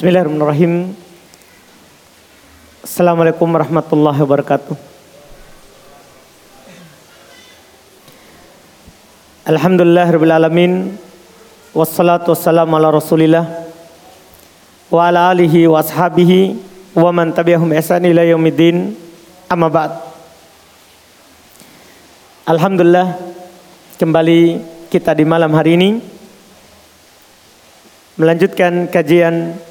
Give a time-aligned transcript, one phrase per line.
[0.00, 0.96] Bismillahirrahmanirrahim.
[2.80, 4.72] Assalamualaikum warahmatullahi wabarakatuh.
[9.44, 10.08] Alhamdulillah
[10.40, 10.96] alamin.
[11.76, 13.44] Wassalatu wassalamu ala Rasulillah
[14.88, 15.84] wa ala alihi wa
[16.96, 18.96] wa man tabi'ahum ihsan ila yaumiddin.
[19.52, 20.00] Amma ba'd.
[22.48, 23.20] Alhamdulillah
[24.00, 26.00] kembali kita di malam hari ini
[28.16, 29.68] melanjutkan kajian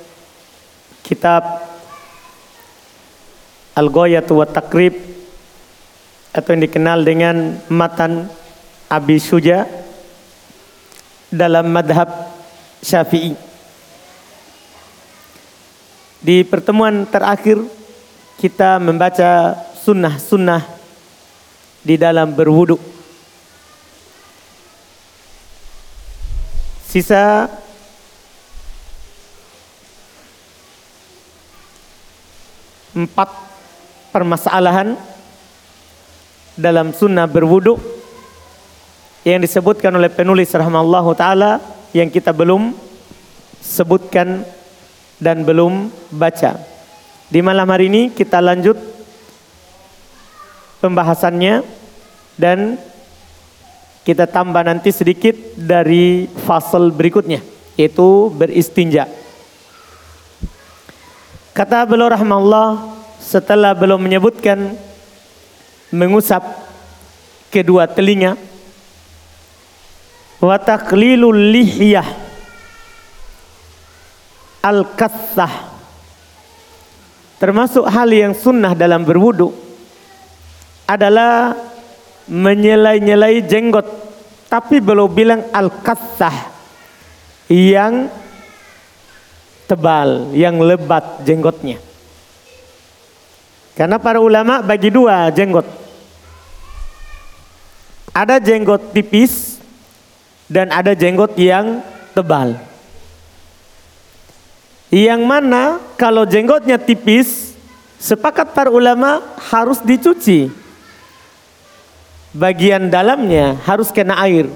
[1.10, 1.42] kitab
[3.74, 4.94] Al-Ghayatu wa Takrib
[6.30, 8.30] atau yang dikenal dengan Matan
[8.86, 9.66] Abi Suja
[11.34, 12.30] dalam madhab
[12.86, 13.34] Syafi'i.
[16.22, 17.58] Di pertemuan terakhir
[18.38, 20.62] kita membaca sunnah-sunnah
[21.82, 22.78] di dalam berwudu.
[26.86, 27.50] Sisa
[33.06, 33.30] empat
[34.12, 35.00] permasalahan
[36.60, 37.80] dalam sunnah berwudu
[39.24, 41.64] yang disebutkan oleh penulis rahmallahu taala
[41.96, 42.76] yang kita belum
[43.64, 44.44] sebutkan
[45.20, 46.60] dan belum baca.
[47.30, 48.76] Di malam hari ini kita lanjut
[50.82, 51.62] pembahasannya
[52.40, 52.80] dan
[54.08, 57.44] kita tambah nanti sedikit dari fasal berikutnya
[57.76, 59.19] yaitu beristinja.
[61.60, 62.88] Kata beliau rahmatullah
[63.20, 64.80] setelah belum menyebutkan
[65.92, 66.40] mengusap
[67.52, 68.40] kedua telinga
[70.40, 71.52] wa taqlilul
[74.64, 74.88] al
[77.44, 79.52] termasuk hal yang sunnah dalam berwudu
[80.88, 81.60] adalah
[82.32, 84.08] menyelai-nyelai jenggot.
[84.48, 85.76] Tapi belum bilang al
[87.52, 88.08] yang
[89.70, 91.78] tebal, yang lebat jenggotnya.
[93.78, 95.64] Karena para ulama bagi dua jenggot.
[98.10, 99.62] Ada jenggot tipis
[100.50, 101.86] dan ada jenggot yang
[102.18, 102.58] tebal.
[104.90, 107.54] Yang mana kalau jenggotnya tipis,
[108.02, 109.22] sepakat para ulama
[109.54, 110.50] harus dicuci.
[112.34, 114.50] Bagian dalamnya harus kena air.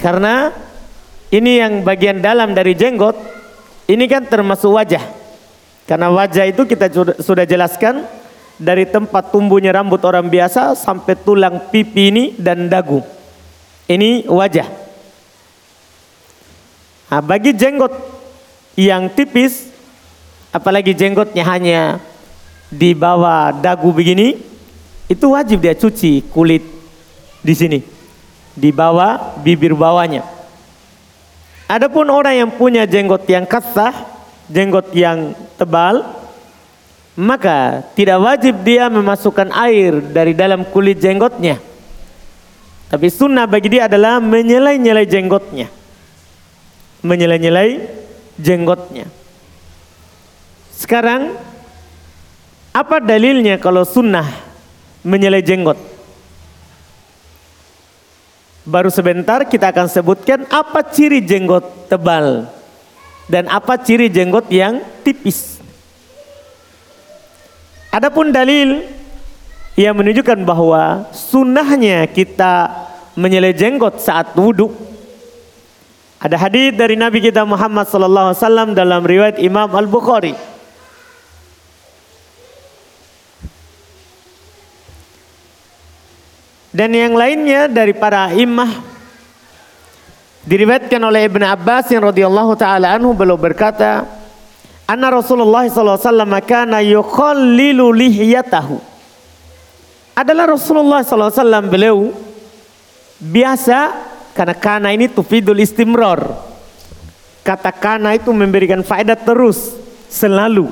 [0.00, 0.50] Karena
[1.28, 3.16] ini yang bagian dalam dari jenggot,
[3.88, 5.04] ini kan termasuk wajah.
[5.84, 6.88] Karena wajah itu kita
[7.20, 8.04] sudah jelaskan
[8.60, 13.00] dari tempat tumbuhnya rambut orang biasa sampai tulang pipi ini dan dagu.
[13.88, 14.68] Ini wajah.
[17.08, 17.92] Nah, bagi jenggot
[18.76, 19.72] yang tipis,
[20.52, 21.80] apalagi jenggotnya hanya
[22.68, 24.36] di bawah dagu begini,
[25.08, 26.60] itu wajib dia cuci kulit
[27.40, 27.80] di sini,
[28.52, 30.37] di bawah bibir bawahnya.
[31.68, 33.92] Adapun orang yang punya jenggot yang kasah,
[34.48, 36.00] jenggot yang tebal,
[37.12, 41.60] maka tidak wajib dia memasukkan air dari dalam kulit jenggotnya.
[42.88, 45.68] Tapi sunnah bagi dia adalah menyelai-nyelai jenggotnya.
[47.04, 47.84] Menyelai-nyelai
[48.40, 49.04] jenggotnya.
[50.72, 51.36] Sekarang,
[52.72, 54.24] apa dalilnya kalau sunnah
[55.04, 55.97] menyelai jenggot?
[58.68, 62.52] Baru sebentar kita akan sebutkan apa ciri jenggot tebal
[63.24, 65.56] dan apa ciri jenggot yang tipis.
[67.88, 68.84] Adapun dalil
[69.72, 72.68] yang menunjukkan bahwa sunnahnya kita
[73.16, 74.68] menyelai jenggot saat wudhu.
[76.20, 80.36] Ada hadis dari Nabi kita Muhammad sallallahu alaihi wasallam dalam riwayat Imam Al-Bukhari.
[86.68, 88.84] Dan yang lainnya dari para imah
[90.44, 94.04] diriwayatkan oleh Ibn Abbas yang radhiyallahu taala anhu beliau berkata,
[94.84, 98.76] "Anna Rasulullah sallallahu alaihi wasallam kana yukhallilu lihyatahu."
[100.12, 102.12] Adalah Rasulullah sallallahu beliau
[103.16, 103.94] biasa
[104.36, 106.20] karena kana ini tufidul istimrar.
[107.46, 109.72] Kata kana itu memberikan faedah terus,
[110.12, 110.68] selalu.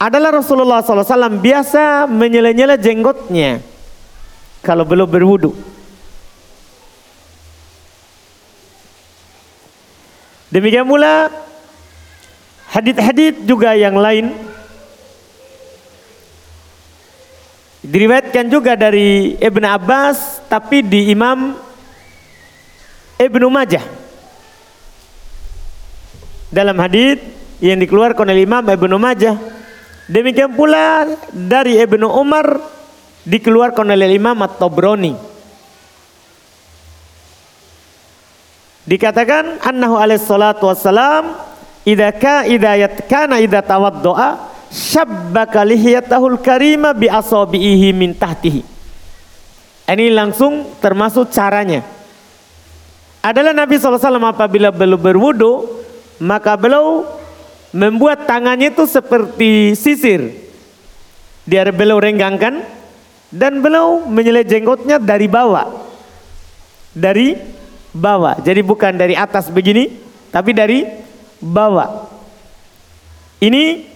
[0.00, 1.04] Adalah Rasulullah SAW
[1.44, 3.60] biasa menyela-nyela jenggotnya
[4.60, 5.52] kalau belum berwudu.
[10.50, 11.30] Demikian pula
[12.74, 14.34] hadit-hadit juga yang lain.
[17.80, 21.54] Diriwayatkan juga dari Ibn Abbas tapi di Imam
[23.16, 23.86] Ibnu Majah.
[26.50, 27.22] Dalam hadit
[27.62, 29.38] yang dikeluarkan oleh Imam Ibnu Majah.
[30.10, 32.58] Demikian pula dari Ibnu Umar
[33.30, 35.14] dikeluarkan oleh Imam At-Tabrani.
[38.90, 41.38] Dikatakan annahu alaihi salatu wassalam
[41.86, 42.74] idza ka idza
[43.06, 48.66] kana idza tawaddoa syabbaka lihiyatahul karima bi asabihi min tahtihi.
[49.90, 51.82] Ini langsung termasuk caranya.
[53.20, 55.66] Adalah Nabi SAW apabila beliau berwudu,
[56.22, 57.04] maka beliau
[57.74, 60.30] membuat tangannya itu seperti sisir.
[61.42, 62.79] Dia beliau renggangkan
[63.30, 65.70] dan beliau menyelai jenggotnya dari bawah.
[66.90, 67.38] Dari
[67.94, 68.38] bawah.
[68.42, 69.86] Jadi bukan dari atas begini,
[70.34, 70.86] tapi dari
[71.38, 72.10] bawah.
[73.38, 73.86] Ini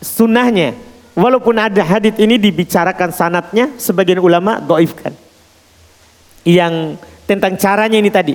[0.00, 0.72] sunnahnya.
[1.12, 5.12] Walaupun ada hadit ini dibicarakan sanatnya, sebagian ulama doifkan.
[6.48, 6.96] Yang
[7.28, 8.34] tentang caranya ini tadi.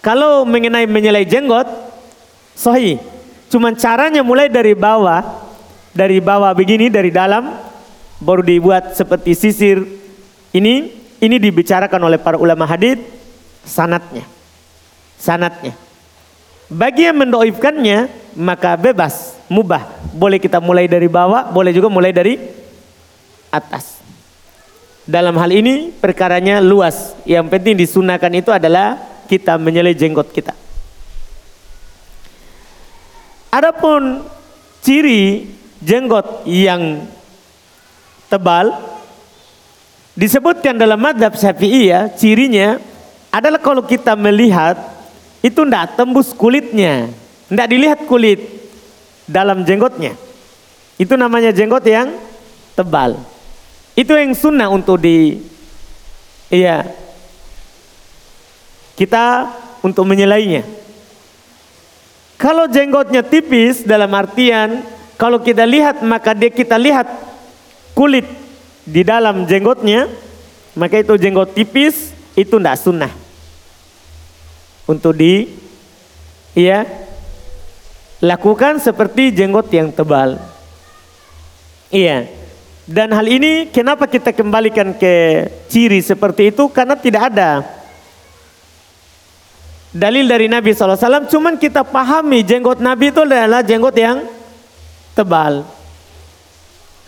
[0.00, 1.68] Kalau mengenai menyelai jenggot,
[2.56, 2.96] sahih.
[3.52, 5.20] Cuman caranya mulai dari bawah,
[5.92, 7.63] dari bawah begini, dari dalam,
[8.22, 9.82] baru dibuat seperti sisir.
[10.54, 13.00] Ini ini dibicarakan oleh para ulama hadith
[13.64, 14.26] sanatnya.
[15.18, 15.74] Sanatnya.
[16.68, 19.84] Bagi yang mendoifkannya, maka bebas, mubah.
[20.12, 22.40] Boleh kita mulai dari bawah, boleh juga mulai dari
[23.52, 24.00] atas.
[25.04, 27.12] Dalam hal ini perkaranya luas.
[27.28, 28.96] Yang penting disunahkan itu adalah
[29.28, 30.56] kita menyelai jenggot kita.
[33.52, 34.24] Adapun
[34.82, 35.46] ciri
[35.78, 37.06] jenggot yang
[38.30, 38.74] tebal
[40.14, 42.78] disebutkan dalam madhab syafi'iyah cirinya
[43.34, 44.78] adalah kalau kita melihat
[45.44, 47.10] itu tidak tembus kulitnya,
[47.50, 48.40] tidak dilihat kulit
[49.28, 50.16] dalam jenggotnya.
[50.96, 52.14] Itu namanya jenggot yang
[52.78, 53.18] tebal.
[53.98, 55.42] Itu yang sunnah untuk di
[56.48, 56.86] iya
[58.94, 59.50] kita
[59.82, 60.62] untuk menyelainya.
[62.38, 64.82] Kalau jenggotnya tipis dalam artian
[65.18, 67.06] kalau kita lihat maka dia kita lihat
[67.94, 68.26] kulit
[68.84, 70.10] di dalam jenggotnya
[70.74, 73.12] maka itu jenggot tipis itu tidak sunnah
[74.84, 75.48] untuk di
[76.52, 76.84] ya
[78.24, 80.40] lakukan seperti jenggot yang tebal.
[81.92, 82.28] Iya.
[82.84, 87.64] Dan hal ini kenapa kita kembalikan ke ciri seperti itu karena tidak ada
[89.88, 94.20] dalil dari Nabi SAW cuman kita pahami jenggot Nabi itu adalah jenggot yang
[95.16, 95.64] tebal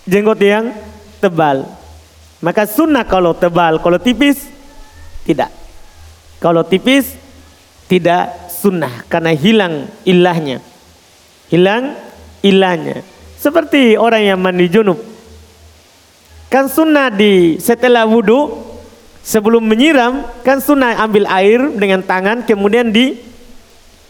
[0.06, 0.73] jenggot yang
[1.19, 1.67] tebal
[2.41, 4.47] maka sunnah kalau tebal kalau tipis
[5.26, 5.50] tidak
[6.41, 7.17] kalau tipis
[7.87, 10.58] tidak sunnah karena hilang ilahnya.
[11.47, 11.94] Hilang
[12.43, 13.06] ilahnya.
[13.38, 14.99] Seperti orang yang mandi junub.
[16.50, 18.62] Kan sunnah di setelah wudhu
[19.23, 23.19] sebelum menyiram kan sunnah ambil air dengan tangan kemudian di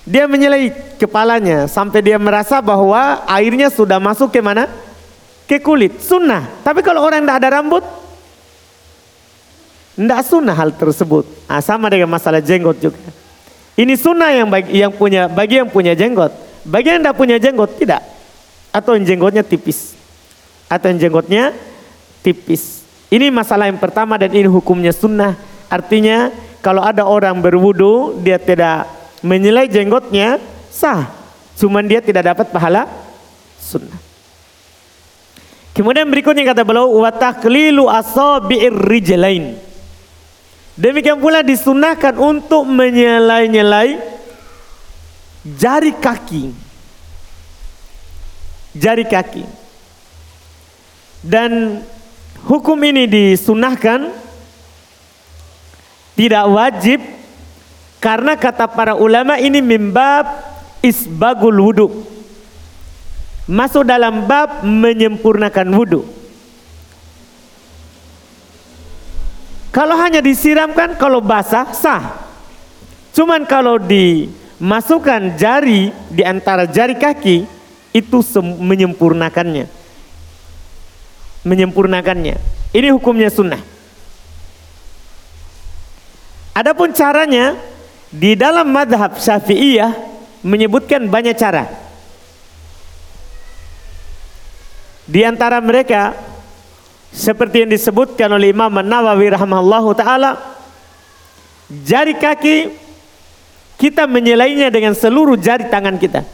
[0.05, 0.71] dia menyelai
[1.01, 4.69] kepalanya sampai dia merasa bahwa airnya sudah masuk ke mana?
[5.47, 6.03] Ke kulit.
[6.03, 6.63] Sunnah.
[6.67, 7.83] Tapi kalau orang tidak ada rambut,
[9.97, 11.25] tidak sunnah hal tersebut.
[11.49, 13.01] Nah, sama dengan masalah jenggot juga.
[13.77, 16.33] Ini sunnah yang bagi yang punya bagi yang punya jenggot.
[16.67, 18.03] Bagi yang tidak punya jenggot tidak.
[18.75, 19.97] Atau yang jenggotnya tipis.
[20.69, 21.57] Atau yang jenggotnya
[22.21, 22.85] tipis.
[23.09, 25.39] Ini masalah yang pertama dan ini hukumnya sunnah.
[25.73, 26.29] Artinya
[26.61, 28.91] kalau ada orang berwudu dia tidak
[29.23, 31.09] menyelai jenggotnya sah.
[31.57, 32.85] Cuman dia tidak dapat pahala
[33.57, 34.06] sunnah.
[35.77, 37.13] Kemudian berikutnya kata beliau wa
[38.01, 39.61] asabi'ir rijlain.
[40.73, 44.01] Demikian pula disunahkan untuk menyelai-nyelai
[45.45, 46.57] jari kaki.
[48.73, 49.45] Jari kaki.
[51.21, 51.85] Dan
[52.49, 54.17] hukum ini disunahkan
[56.17, 57.05] tidak wajib
[58.01, 60.25] karena kata para ulama ini mimbab
[60.81, 62.16] isbagul wudhu.
[63.47, 66.03] Masuk dalam bab menyempurnakan wudhu.
[69.71, 72.27] Kalau hanya disiramkan, kalau basah sah.
[73.15, 77.47] Cuman kalau dimasukkan jari di antara jari kaki
[77.95, 79.71] itu menyempurnakannya.
[81.47, 82.35] Menyempurnakannya.
[82.75, 83.63] Ini hukumnya sunnah.
[86.57, 87.55] Adapun caranya
[88.09, 89.93] di dalam madhab syafi'iyah
[90.41, 91.86] menyebutkan banyak cara.
[95.07, 96.19] Di antara mereka
[97.15, 100.37] seperti yang disebutkan oleh Imam Nawawi rahimahullahu taala
[101.71, 102.75] jari kaki
[103.77, 106.25] kita menyelainya dengan seluruh jari tangan kita.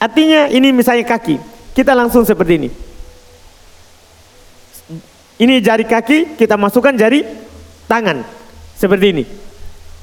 [0.00, 1.36] Artinya ini misalnya kaki,
[1.76, 2.70] kita langsung seperti ini.
[5.40, 7.24] Ini jari kaki, kita masukkan jari
[7.88, 8.24] tangan
[8.76, 9.24] seperti ini.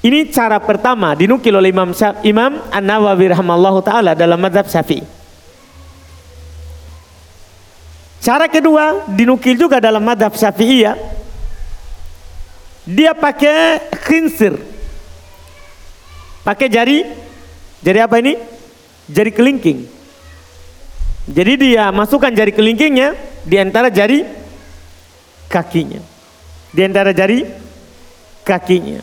[0.01, 5.16] Ini cara pertama dinukil oleh Imam Imam An-Nawawi rahimahullahu taala dalam mazhab Syafi'i.
[8.27, 10.99] Cara kedua dinukil juga dalam madhab syafi'iyah.
[12.83, 14.59] Dia pakai khinsir.
[16.43, 17.07] Pakai jari,
[17.79, 18.35] jari apa ini?
[19.07, 19.87] Jari kelingking.
[21.31, 23.15] Jadi dia masukkan jari kelingkingnya
[23.47, 24.27] di antara jari
[25.47, 26.03] kakinya.
[26.75, 27.47] Di antara jari
[28.43, 28.99] kakinya.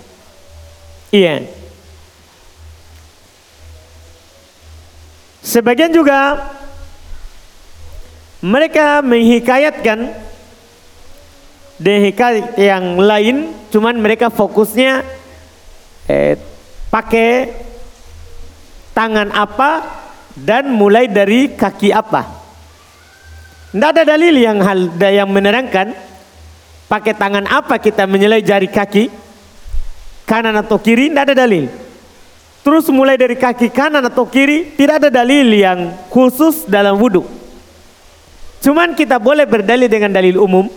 [1.08, 1.48] Iya.
[5.40, 6.44] Sebagian juga
[8.44, 10.12] mereka menghikayatkan
[11.80, 15.00] hikayat yang lain cuman mereka fokusnya
[16.04, 16.36] eh,
[16.92, 17.56] pakai
[18.92, 19.70] tangan apa
[20.36, 22.44] dan mulai dari kaki apa.
[23.72, 25.96] Tidak ada dalil yang hal yang menerangkan
[26.86, 29.10] pakai tangan apa kita menyelai jari kaki
[30.28, 31.64] kanan atau kiri tidak ada dalil.
[32.60, 37.43] Terus mulai dari kaki kanan atau kiri tidak ada dalil yang khusus dalam wudhu.
[38.64, 40.72] Cuman kita boleh berdalil dengan dalil umum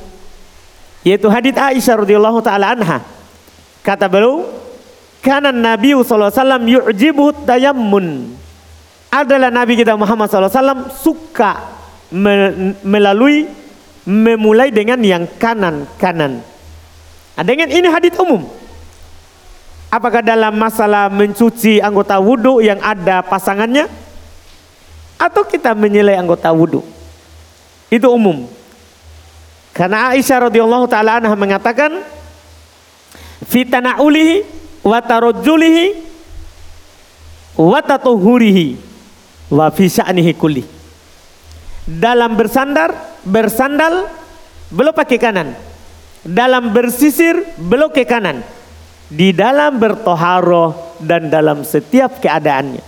[1.07, 2.99] yaitu hadits Aisyah radhiyallahu taala anha.
[3.79, 4.43] Kata beliau,
[5.23, 8.35] "Kana Nabi sallallahu alaihi wasallam yu'jibu tayammun."
[9.07, 11.51] Adalah Nabi kita Muhammad sallallahu alaihi wasallam suka
[12.83, 13.47] melalui
[14.03, 16.43] memulai dengan yang kanan-kanan.
[17.39, 18.43] Nah, dengan ini hadits umum.
[19.87, 23.87] Apakah dalam masalah mencuci anggota wudhu yang ada pasangannya?
[25.15, 26.96] Atau kita menilai anggota wudhu?
[27.87, 28.47] Itu umum.
[29.71, 32.01] Karena Aisyah radhiyallahu taala anha mengatakan
[33.45, 34.43] fitanaulihi
[34.81, 35.85] wa tarajjulihi
[37.61, 38.67] wa tatuhurihi
[39.53, 40.65] wa fi sya'nihi kulli.
[41.87, 44.11] Dalam bersandar, bersandal
[44.73, 45.55] belok pakai kanan.
[46.27, 48.43] Dalam bersisir belok ke kanan
[49.07, 52.83] di dalam bertoharoh dan dalam setiap keadaannya.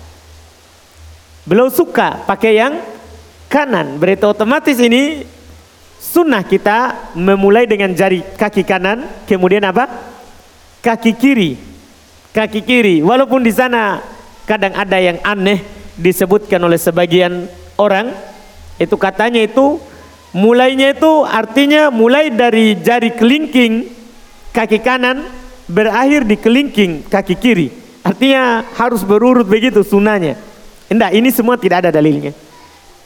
[1.48, 2.74] Beliau suka pakai yang
[3.50, 5.26] kanan, berarti otomatis ini
[5.98, 9.90] sunnah kita memulai dengan jari kaki kanan, kemudian apa?
[10.80, 11.58] Kaki kiri,
[12.32, 12.96] kaki kiri.
[13.04, 14.00] Walaupun di sana
[14.48, 15.60] kadang ada yang aneh
[16.00, 18.16] disebutkan oleh sebagian orang,
[18.80, 19.82] itu katanya itu
[20.32, 23.90] mulainya itu artinya mulai dari jari kelingking
[24.56, 25.26] kaki kanan
[25.68, 27.68] berakhir di kelingking kaki kiri.
[28.00, 30.40] Artinya harus berurut begitu sunahnya.
[30.90, 32.34] Enggak, ini semua tidak ada dalilnya.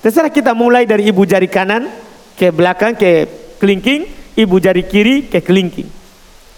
[0.04, 1.88] Terserah kita mulai dari ibu jari kanan
[2.36, 3.24] ke belakang ke
[3.56, 4.04] kelingking,
[4.36, 5.88] ibu jari kiri ke kelingking.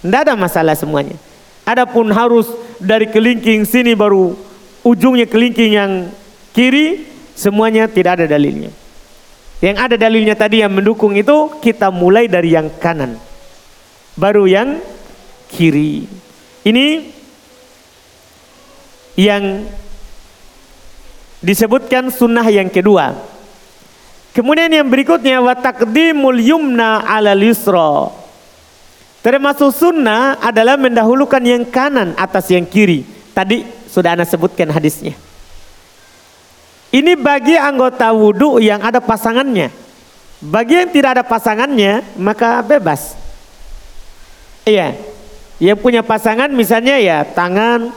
[0.02, 1.14] Enggak ada masalah semuanya.
[1.62, 2.50] Adapun harus
[2.82, 4.34] dari kelingking sini baru
[4.82, 5.92] ujungnya kelingking yang
[6.58, 7.06] kiri,
[7.38, 8.74] semuanya tidak ada dalilnya.
[9.62, 13.14] Yang ada dalilnya tadi yang mendukung itu kita mulai dari yang kanan.
[14.18, 14.82] Baru yang
[15.54, 16.10] kiri.
[16.66, 16.86] Ini
[19.22, 19.70] yang
[21.46, 23.35] disebutkan sunnah yang kedua.
[24.36, 28.12] Kemudian yang berikutnya wa taqdimul yumna ala yusra.
[29.24, 33.08] Termasuk sunnah adalah mendahulukan yang kanan atas yang kiri.
[33.32, 35.16] Tadi sudah Anda sebutkan hadisnya.
[36.92, 39.72] Ini bagi anggota wudhu yang ada pasangannya.
[40.44, 43.16] Bagi yang tidak ada pasangannya, maka bebas.
[44.68, 45.00] Iya.
[45.64, 47.90] Yang punya pasangan misalnya ya tangan,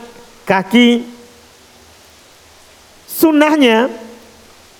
[0.47, 1.03] kaki.
[3.11, 3.91] Sunnahnya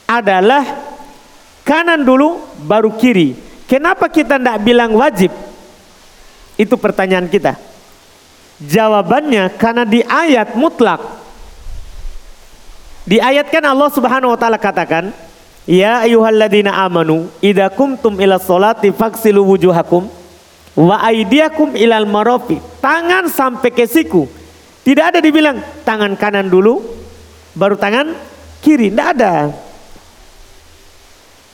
[0.07, 0.88] adalah
[1.69, 3.37] kanan dulu baru kiri.
[3.69, 5.29] Kenapa kita tidak bilang wajib?
[6.57, 7.61] Itu pertanyaan kita.
[8.65, 11.05] Jawabannya karena di ayat mutlak.
[13.05, 15.13] Di ayat kan Allah Subhanahu wa taala katakan,
[15.69, 20.09] "Ya ayyuhalladzina amanu, idza kumtum ila sholati faghsilu wujuhakum
[20.79, 24.31] wa aidiakum ilal marofi tangan sampai ke siku
[24.87, 26.79] tidak ada dibilang tangan kanan dulu
[27.59, 28.15] baru tangan
[28.63, 29.51] kiri tidak ada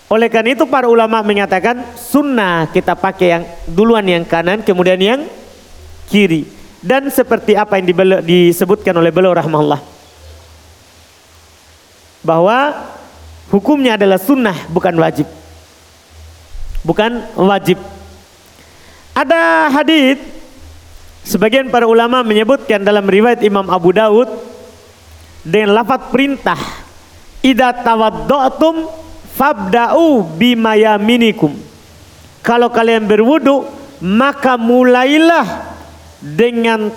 [0.04, 5.20] oleh karena itu para ulama menyatakan sunnah kita pakai yang duluan yang kanan kemudian yang
[6.12, 6.44] kiri.
[6.84, 7.88] Dan seperti apa yang
[8.20, 9.80] disebutkan oleh beliau rahmatullah
[12.20, 12.76] bahwa
[13.48, 15.24] hukumnya adalah sunnah bukan wajib.
[16.84, 17.80] Bukan wajib.
[19.16, 20.20] Ada hadis
[21.24, 24.28] sebagian para ulama menyebutkan dalam riwayat Imam Abu Daud
[25.40, 26.60] dengan lafaz perintah
[27.40, 29.03] idza tawaddatum
[29.34, 31.52] fabda'u bimayaminikum.
[32.44, 33.66] Kalau kalian berwudu
[34.04, 35.74] maka mulailah
[36.20, 36.92] dengan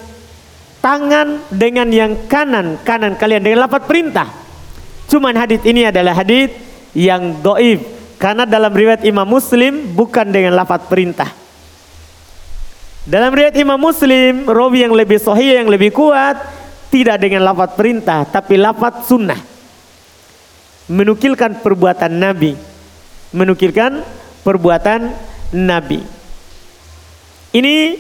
[0.84, 4.28] tangan dengan yang kanan kanan kalian dengan lafaz perintah.
[5.08, 6.52] Cuman hadis ini adalah hadis
[6.92, 7.80] yang doif
[8.20, 11.32] karena dalam riwayat Imam Muslim bukan dengan lafaz perintah.
[13.08, 16.36] Dalam riwayat Imam Muslim, rawi yang lebih sahih yang lebih kuat
[16.92, 19.57] tidak dengan lafaz perintah tapi lafaz sunnah.
[20.88, 22.56] Menukilkan perbuatan Nabi.
[23.36, 24.04] Menukilkan
[24.44, 25.12] perbuatan
[25.52, 26.00] Nabi.
[27.52, 28.00] Ini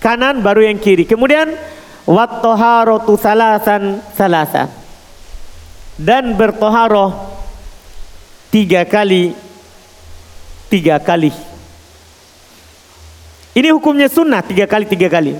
[0.00, 1.08] kanan baru yang kiri.
[1.08, 1.52] Kemudian
[2.02, 4.66] Wat taharatu salasan salasan.
[5.94, 7.14] Dan bertoharoh
[8.50, 9.38] tiga kali
[10.66, 11.30] tiga kali.
[13.52, 15.38] Ini hukumnya sunnah tiga kali tiga kali.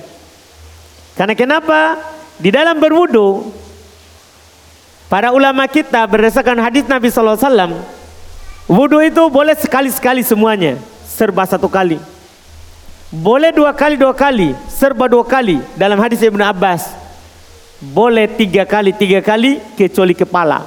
[1.18, 1.98] Karena kenapa?
[2.38, 3.48] Di dalam berwudu
[5.12, 7.36] Para ulama kita berdasarkan hadis Nabi SAW,
[8.64, 12.00] wudhu itu boleh sekali-sekali semuanya, serba satu kali.
[13.12, 15.60] Boleh dua kali dua kali, serba dua kali.
[15.76, 16.96] Dalam hadis Ibnu Abbas,
[17.76, 20.64] boleh tiga kali tiga kali kecuali kepala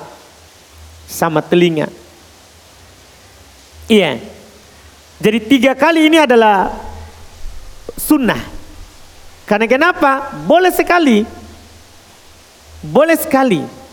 [1.09, 1.89] sama telinga.
[3.89, 4.21] Iya.
[5.25, 6.69] Jadi tiga kali ini adalah
[7.97, 8.45] sunnah.
[9.49, 10.37] Karena kenapa?
[10.45, 11.25] Boleh sekali.
[12.85, 13.84] Boleh sekali.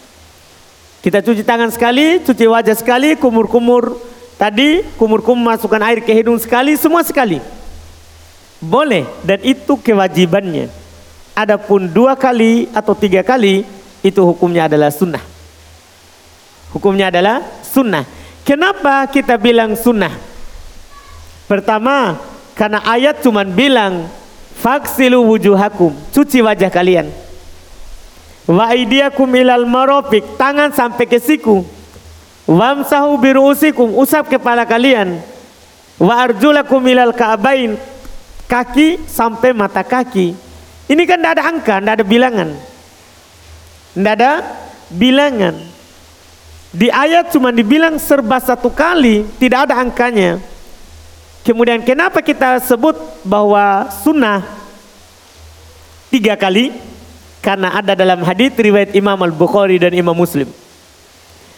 [1.03, 3.99] Kita cuci tangan sekali, cuci wajah sekali, kumur-kumur
[4.39, 7.43] tadi, kumur-kumur masukkan air ke hidung sekali, semua sekali.
[8.63, 10.71] Boleh dan itu kewajibannya.
[11.35, 13.67] Adapun dua kali atau tiga kali
[14.07, 15.19] itu hukumnya adalah sunnah.
[16.71, 18.07] Hukumnya adalah sunnah.
[18.47, 20.15] Kenapa kita bilang sunnah?
[21.51, 22.23] Pertama,
[22.55, 24.07] karena ayat cuman bilang
[24.63, 27.11] faksilu wujuhakum, cuci wajah kalian.
[28.47, 31.63] Wa aidiakum ilal marofik tangan sampai ke siku.
[32.51, 35.23] Wamsahu biruusikum usap kepala kalian.
[36.03, 37.79] Wa arjulakum ilal ka'bain
[38.51, 40.35] kaki sampai mata kaki.
[40.91, 42.49] Ini kan tidak ada angka, tidak ada bilangan.
[43.95, 44.33] Tidak ada
[44.91, 45.55] bilangan.
[46.73, 50.41] Di ayat cuma dibilang serba satu kali, tidak ada angkanya.
[51.47, 52.95] Kemudian kenapa kita sebut
[53.25, 54.45] bahwa sunnah
[56.13, 56.92] tiga kali?
[57.43, 60.47] Karena ada dalam hadis riwayat Imam Al Bukhari dan Imam Muslim.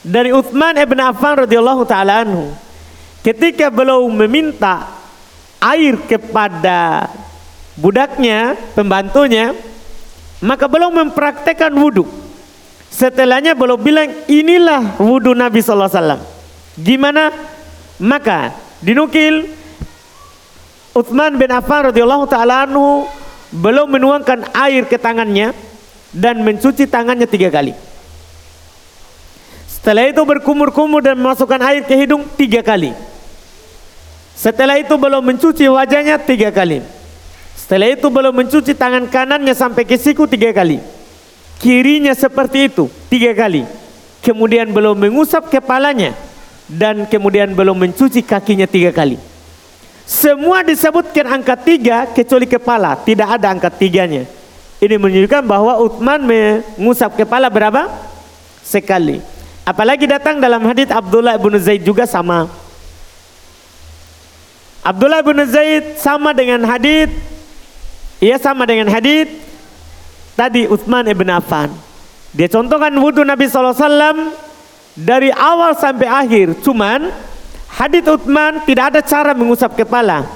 [0.01, 2.53] Dari Utsman ibn Affan radhiyallahu taala anhu
[3.21, 4.89] ketika beliau meminta
[5.61, 7.09] air kepada
[7.77, 9.53] budaknya pembantunya
[10.45, 12.05] maka beliau mempraktekkan wudhu
[12.93, 16.21] setelahnya beliau bilang inilah wudhu Nabi wasallam.
[16.81, 17.33] Gimana?
[18.01, 19.49] Maka dinukil
[20.93, 22.69] Utsman bin Affan radhiyallahu taala
[23.55, 25.55] belum menuangkan air ke tangannya
[26.15, 27.75] dan mencuci tangannya tiga kali.
[29.67, 32.95] Setelah itu berkumur-kumur dan memasukkan air ke hidung tiga kali.
[34.33, 36.81] Setelah itu belum mencuci wajahnya tiga kali.
[37.59, 40.81] Setelah itu belum mencuci tangan kanannya sampai ke siku tiga kali.
[41.61, 43.67] Kirinya seperti itu tiga kali.
[44.25, 46.17] Kemudian belum mengusap kepalanya
[46.65, 49.21] dan kemudian belum mencuci kakinya tiga kali.
[50.05, 54.29] Semua disebutkan angka tiga kecuali kepala, tidak ada angka tiganya.
[54.85, 57.89] Ini menunjukkan bahwa Uthman mengusap kepala berapa?
[58.61, 59.25] Sekali.
[59.65, 62.53] Apalagi datang dalam hadis Abdullah bin Zaid juga sama.
[64.85, 67.09] Abdullah bin Zaid sama dengan hadis
[68.21, 69.25] ia sama dengan hadis
[70.37, 71.73] tadi Uthman ibn Affan.
[72.37, 74.37] Dia contohkan wudhu Nabi SAW
[74.93, 76.61] dari awal sampai akhir.
[76.61, 77.09] Cuman
[77.73, 80.29] hadis Uthman tidak ada cara mengusap kepala.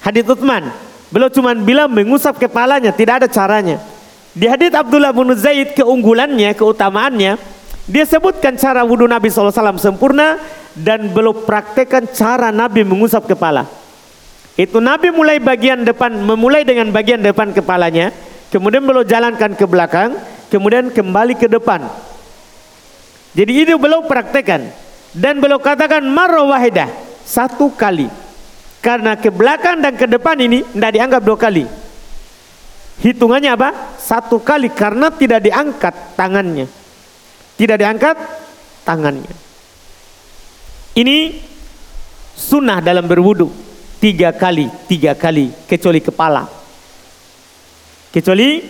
[0.00, 3.80] Hadis Uthman Beliau cuma bilang mengusap kepalanya, tidak ada caranya.
[4.36, 7.40] Di hadits Abdullah bin Zaid keunggulannya, keutamaannya,
[7.88, 10.36] dia sebutkan cara wudhu Nabi SAW sempurna
[10.76, 13.64] dan beliau praktekkan cara Nabi mengusap kepala.
[14.60, 18.12] Itu Nabi mulai bagian depan, memulai dengan bagian depan kepalanya,
[18.52, 20.20] kemudian beliau jalankan ke belakang,
[20.52, 21.88] kemudian kembali ke depan.
[23.32, 24.68] Jadi itu beliau praktekkan
[25.16, 26.90] dan beliau katakan marra wahidah
[27.24, 28.27] satu kali.
[28.78, 31.64] Karena ke belakang dan ke depan ini tidak dianggap dua kali.
[32.98, 33.70] Hitungannya apa?
[33.98, 36.66] Satu kali karena tidak diangkat tangannya.
[37.58, 38.16] Tidak diangkat
[38.82, 39.34] tangannya.
[40.98, 41.16] Ini
[42.34, 43.50] sunnah dalam berwudu.
[43.98, 45.50] Tiga kali, tiga kali.
[45.66, 46.46] Kecuali kepala.
[48.14, 48.62] Kecuali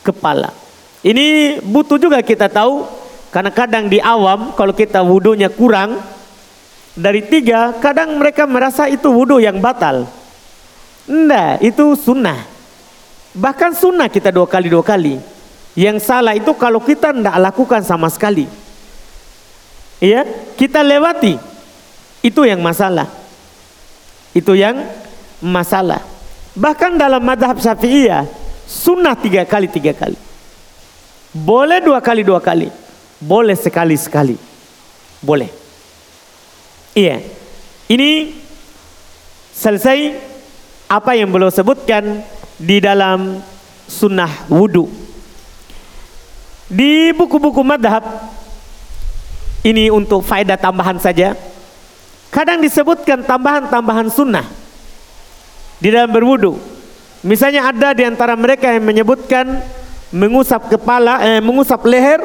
[0.00, 0.52] kepala.
[1.04, 3.04] Ini butuh juga kita tahu.
[3.28, 5.98] Karena kadang di awam kalau kita wudunya kurang
[6.94, 10.06] dari tiga, kadang mereka merasa itu wudhu yang batal.
[11.10, 12.46] Enggak, itu sunnah.
[13.34, 15.18] Bahkan sunnah kita dua kali dua kali.
[15.74, 18.46] Yang salah itu kalau kita tidak lakukan sama sekali.
[19.98, 20.22] Iya,
[20.54, 21.34] kita lewati.
[22.22, 23.10] Itu yang masalah.
[24.30, 24.86] Itu yang
[25.42, 25.98] masalah.
[26.54, 28.22] Bahkan dalam madhab syafi'iyah,
[28.70, 30.14] sunnah tiga kali tiga kali.
[31.34, 32.70] Boleh dua kali dua kali.
[33.18, 34.38] Boleh sekali sekali.
[35.18, 35.63] Boleh.
[36.94, 37.26] Iya.
[37.90, 38.32] Ini
[39.50, 40.14] selesai
[40.86, 42.22] apa yang beliau sebutkan
[42.54, 43.42] di dalam
[43.90, 44.86] sunnah wudhu.
[46.70, 48.02] Di buku-buku madhab,
[49.66, 51.36] ini untuk faedah tambahan saja.
[52.30, 54.46] Kadang disebutkan tambahan-tambahan sunnah
[55.78, 56.58] di dalam berwudhu.
[57.24, 59.62] Misalnya ada di antara mereka yang menyebutkan
[60.14, 62.20] mengusap kepala, eh, mengusap leher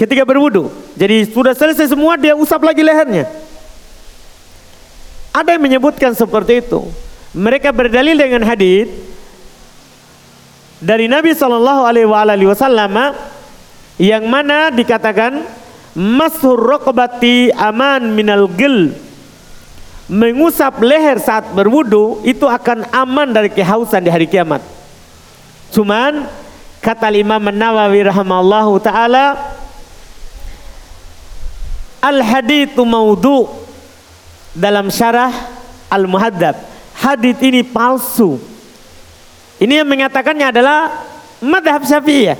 [0.00, 0.72] ketika berwudu.
[0.96, 3.28] Jadi sudah selesai semua dia usap lagi lehernya.
[5.36, 6.88] Ada yang menyebutkan seperti itu.
[7.36, 8.88] Mereka berdalil dengan hadis
[10.80, 13.12] dari Nabi Shallallahu Alaihi Wasallam
[14.00, 15.44] yang mana dikatakan
[15.92, 18.96] masur rokbati aman minal gil
[20.10, 24.58] mengusap leher saat berwudu itu akan aman dari kehausan di hari kiamat.
[25.70, 26.26] Cuman
[26.82, 29.49] kata Imam Nawawi rahimallahu taala
[32.00, 33.48] al hadithu maudhu
[34.56, 35.30] dalam syarah
[35.92, 38.36] al muhaddab hadith ini palsu.
[39.60, 40.88] Ini yang mengatakannya adalah
[41.40, 42.36] madhab syafi'iyah.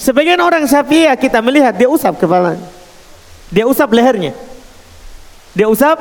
[0.00, 2.64] Sebagian orang syafi'iyah kita melihat dia usap kepalanya.
[3.52, 4.32] Dia usap lehernya.
[5.52, 6.00] Dia usap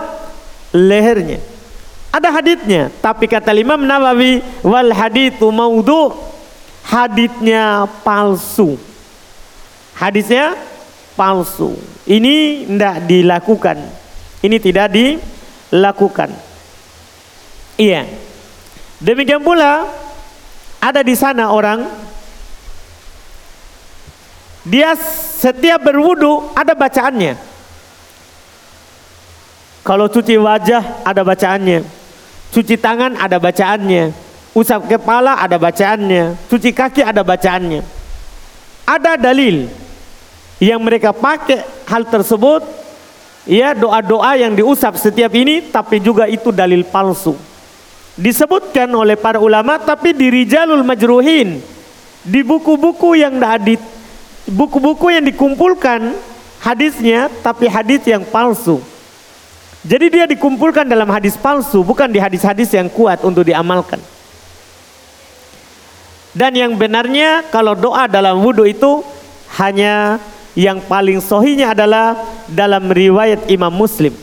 [0.71, 1.39] lehernya.
[2.13, 6.13] Ada haditnya, tapi kata Imam Nawawi wal hadithu maudhu.
[6.83, 8.75] Haditnya palsu.
[9.95, 10.53] Hadisnya
[11.15, 11.73] palsu.
[12.03, 13.77] Ini tidak dilakukan.
[14.43, 16.29] Ini tidak dilakukan.
[17.79, 18.03] Iya.
[18.99, 19.87] Demikian pula
[20.83, 21.87] ada di sana orang
[24.63, 24.95] dia
[25.39, 27.35] setiap berwudu ada bacaannya.
[29.83, 31.83] Kalau cuci wajah ada bacaannya.
[32.51, 34.15] Cuci tangan ada bacaannya.
[34.55, 36.39] Usap kepala ada bacaannya.
[36.47, 37.83] Cuci kaki ada bacaannya.
[38.87, 39.82] Ada dalil
[40.63, 42.63] yang mereka pakai hal tersebut
[43.43, 47.35] ya doa-doa yang diusap setiap ini tapi juga itu dalil palsu.
[48.15, 51.59] Disebutkan oleh para ulama tapi di Rijalul Majruhin
[52.23, 53.75] di buku-buku yang di
[54.47, 56.15] buku-buku yang dikumpulkan
[56.63, 58.79] hadisnya tapi hadis yang palsu.
[59.83, 63.99] Jadi dia dikumpulkan dalam hadis palsu, bukan di hadis-hadis yang kuat untuk diamalkan.
[66.31, 69.03] Dan yang benarnya kalau doa dalam wudhu itu
[69.59, 74.13] hanya yang paling sohinya adalah dalam riwayat Imam Muslim.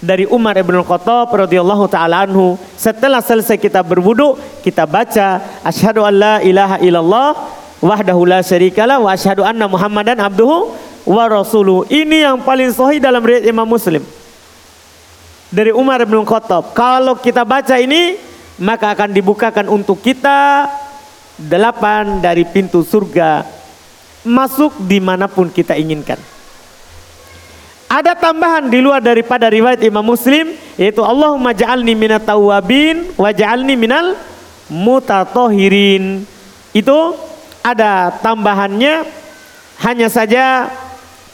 [0.00, 6.40] Dari Umar ibn Khattab radhiyallahu taala anhu setelah selesai kita berwudu kita baca asyhadu alla
[6.40, 7.36] ilaha illallah
[7.84, 10.72] wahdahu la syarikalah wa asyhadu anna muhammadan abduhu
[11.04, 11.84] wa rasuluh.
[11.92, 14.00] Ini yang paling sahih dalam riwayat Imam Muslim.
[15.52, 16.72] Dari Umar bin Khattab.
[16.72, 18.16] Kalau kita baca ini,
[18.56, 20.64] maka akan dibukakan untuk kita
[21.36, 23.59] delapan dari pintu surga
[24.26, 26.20] masuk di mana pun kita inginkan.
[27.90, 33.74] Ada tambahan di luar daripada riwayat Imam Muslim yaitu Allahumma ja'alni minat tawabin wa ja'alni
[33.74, 34.14] minal
[34.70, 36.22] mutatohirin.
[36.70, 37.18] Itu
[37.66, 39.02] ada tambahannya
[39.82, 40.70] hanya saja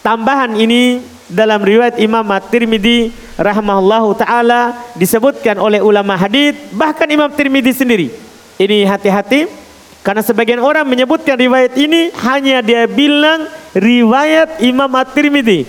[0.00, 7.84] tambahan ini dalam riwayat Imam At-Tirmidzi rahimahullahu taala disebutkan oleh ulama hadis bahkan Imam Tirmidzi
[7.84, 8.08] sendiri.
[8.56, 9.65] Ini hati-hati
[10.06, 15.66] karena sebagian orang menyebutkan riwayat ini hanya dia bilang riwayat Imam At-Tirmidzi.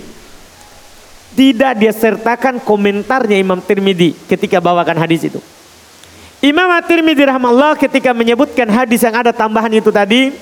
[1.33, 5.41] Tidak dia sertakan komentarnya Imam Tirmidzi ketika bawakan hadis itu.
[6.37, 10.37] Imam At-Tirmidzi rahimahullah ketika menyebutkan hadis yang ada tambahan itu tadi,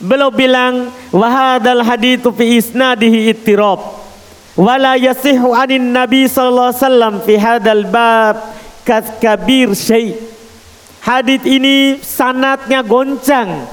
[0.00, 4.00] Beliau bilang wahadal hadithu fi isnadihi ittirab
[4.56, 8.56] wala yasihu anin nabi sallallahu alaihi wasallam fi hadal bab
[9.20, 10.29] kabir syai.
[11.00, 13.64] Hadis ini sanatnya goncang.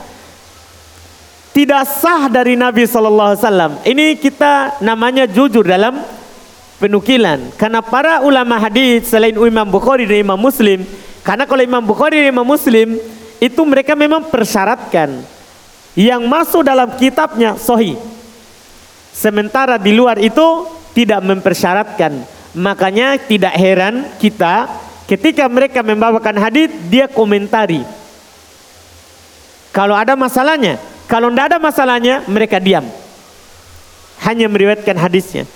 [1.51, 3.71] Tidak sah dari Nabi sallallahu alaihi wasallam.
[3.83, 5.99] Ini kita namanya jujur dalam
[6.77, 7.51] penukilan.
[7.57, 10.85] Karena para ulama hadis selain Imam Bukhari dan Imam Muslim,
[11.25, 12.95] karena kalau Imam Bukhari dan Imam Muslim
[13.41, 15.17] itu mereka memang persyaratkan
[15.97, 17.97] yang masuk dalam kitabnya sohi.
[19.11, 22.21] Sementara di luar itu tidak mempersyaratkan.
[22.53, 24.69] Makanya tidak heran kita
[25.07, 27.81] ketika mereka membawakan hadis dia komentari.
[29.71, 32.83] Kalau ada masalahnya, kalau tidak ada masalahnya mereka diam.
[34.21, 35.47] Hanya meriwayatkan hadisnya.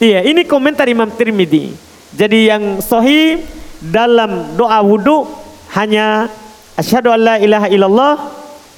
[0.00, 1.74] Iya, ini komentar Imam Tirmidzi.
[2.16, 3.44] Jadi yang sohi
[3.82, 5.28] dalam doa wudhu
[5.76, 6.32] hanya
[6.78, 8.14] asyhadu alla ilaha illallah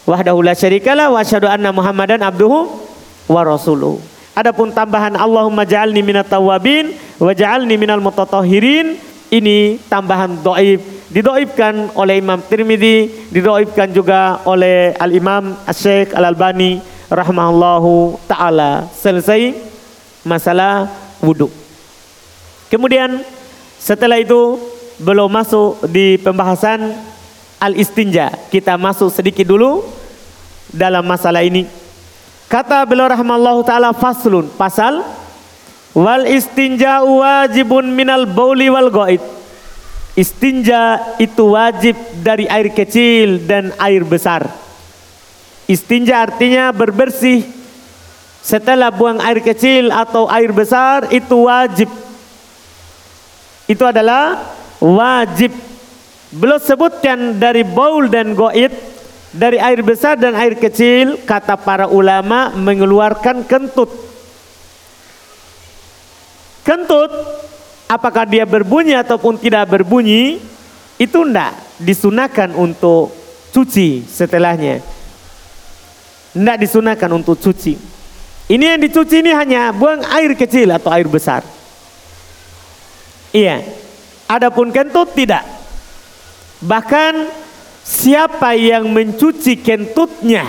[0.09, 2.66] wahdahu la syarikalah wa asyhadu anna Muhammadan abduhu
[3.31, 4.00] wa rasuluh.
[4.35, 10.81] Adapun tambahan Allahumma ja'alni minat tawabin wa ja'alni minal mutatahhirin ini tambahan doib.
[11.09, 18.85] Didoibkan oleh Imam Tirmidzi didoibkan juga oleh Al Imam Syekh Al Albani rahimahullahu taala.
[18.93, 19.57] Selesai
[20.29, 20.93] masalah
[21.25, 21.49] wudhu
[22.69, 23.25] kemudian
[23.81, 24.61] setelah itu
[25.01, 26.93] belum masuk di pembahasan
[27.59, 29.83] al istinja kita masuk sedikit dulu
[30.69, 31.64] dalam masalah ini.
[32.49, 35.05] Kata beliau rahmallahu taala faslun pasal
[35.98, 39.18] wal istinja wajibun minal bauli wal ghaid.
[40.14, 44.46] istinja itu wajib dari air kecil dan air besar.
[45.66, 47.46] Istinja artinya berbersih
[48.42, 51.90] setelah buang air kecil atau air besar itu wajib.
[53.70, 54.42] Itu adalah
[54.82, 55.54] wajib.
[56.34, 58.74] Belum sebutkan dari baul dan goit,
[59.30, 64.08] dari air besar dan air kecil, kata para ulama mengeluarkan kentut.
[66.68, 67.09] Kentut
[67.88, 70.37] apakah dia berbunyi ataupun tidak berbunyi
[71.00, 73.09] itu tidak disunahkan untuk
[73.57, 74.85] cuci setelahnya.
[76.37, 77.72] Tidak disunahkan untuk cuci.
[78.52, 81.40] Ini yang dicuci ini hanya buang air kecil atau air besar.
[83.33, 83.64] Iya.
[84.28, 85.48] Adapun kentut tidak.
[86.61, 87.33] Bahkan
[87.81, 90.44] siapa yang mencuci kentutnya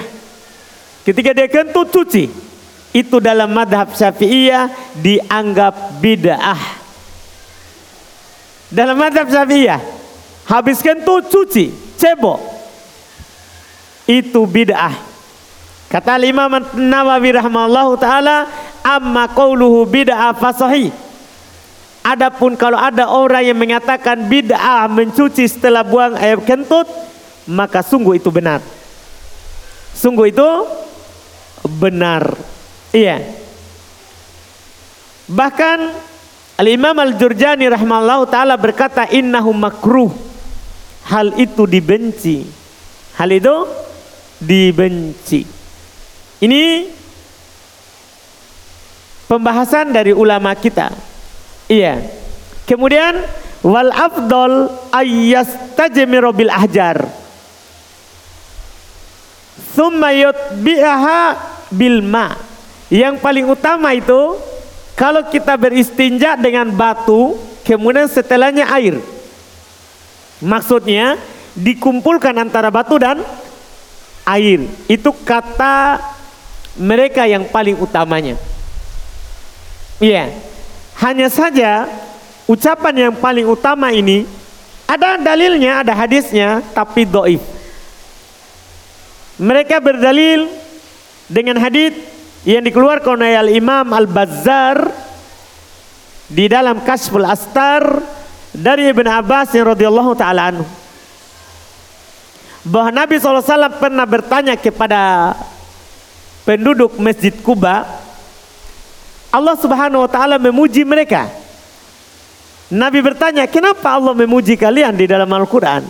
[1.07, 2.48] ketika dia kentut cuci
[2.95, 6.79] itu dalam madhab syafi'iyah dianggap bid'ah
[8.69, 9.81] dalam madhab syafi'iyah,
[10.45, 12.37] habiskan tuh cuci, cebok.
[14.05, 14.93] Itu bid'ah.
[15.89, 18.45] Kata Imam Nawawi rahimahullahu taala,
[18.85, 20.93] amma qauluhu bid'ah fasahi.
[22.05, 26.85] Adapun kalau ada orang yang mengatakan bid'ah mencuci setelah buang air kentut,
[27.49, 28.61] maka sungguh itu benar.
[29.97, 30.49] Sungguh itu
[31.81, 32.37] benar.
[32.89, 33.21] Iya.
[35.29, 35.79] Bahkan
[36.59, 40.11] Al-Imam Al-Jurjani rahimahullah taala berkata innahu makruh.
[41.07, 42.43] Hal itu dibenci.
[43.15, 43.55] Hal itu
[44.41, 45.41] dibenci.
[46.39, 46.63] Ini
[49.29, 50.91] pembahasan dari ulama kita.
[51.69, 52.01] Iya.
[52.65, 53.21] Kemudian
[53.61, 57.05] wal afdal ayyastajmiru bil ahjar.
[59.77, 61.21] Thumma yutbi'aha
[61.71, 62.48] bil ma.
[62.89, 64.37] Yang paling utama itu
[64.97, 68.97] kalau kita beristinja dengan batu, kemudian setelahnya air.
[70.41, 71.15] Maksudnya
[71.53, 73.21] dikumpulkan antara batu dan
[74.25, 74.65] air.
[74.89, 76.01] Itu kata
[76.75, 78.35] mereka yang paling utamanya.
[80.01, 80.33] Iya.
[80.99, 81.87] Hanya saja
[82.49, 84.27] ucapan yang paling utama ini
[84.89, 87.39] ada dalilnya, ada hadisnya, tapi doif.
[89.37, 90.49] Mereka berdalil
[91.29, 91.93] dengan hadis
[92.47, 94.87] yang dikeluarkan oleh Imam Al Bazzar
[96.29, 97.83] di dalam Kasful Astar
[98.55, 100.65] dari Ibn Abbas yang radhiyallahu taala anhu.
[102.63, 105.33] Bahwa Nabi SAW pernah bertanya kepada
[106.43, 107.87] penduduk Masjid Kuba
[109.29, 111.27] Allah Subhanahu wa taala memuji mereka?
[112.69, 115.81] Nabi bertanya kenapa Allah memuji kalian di dalam Al-Quran?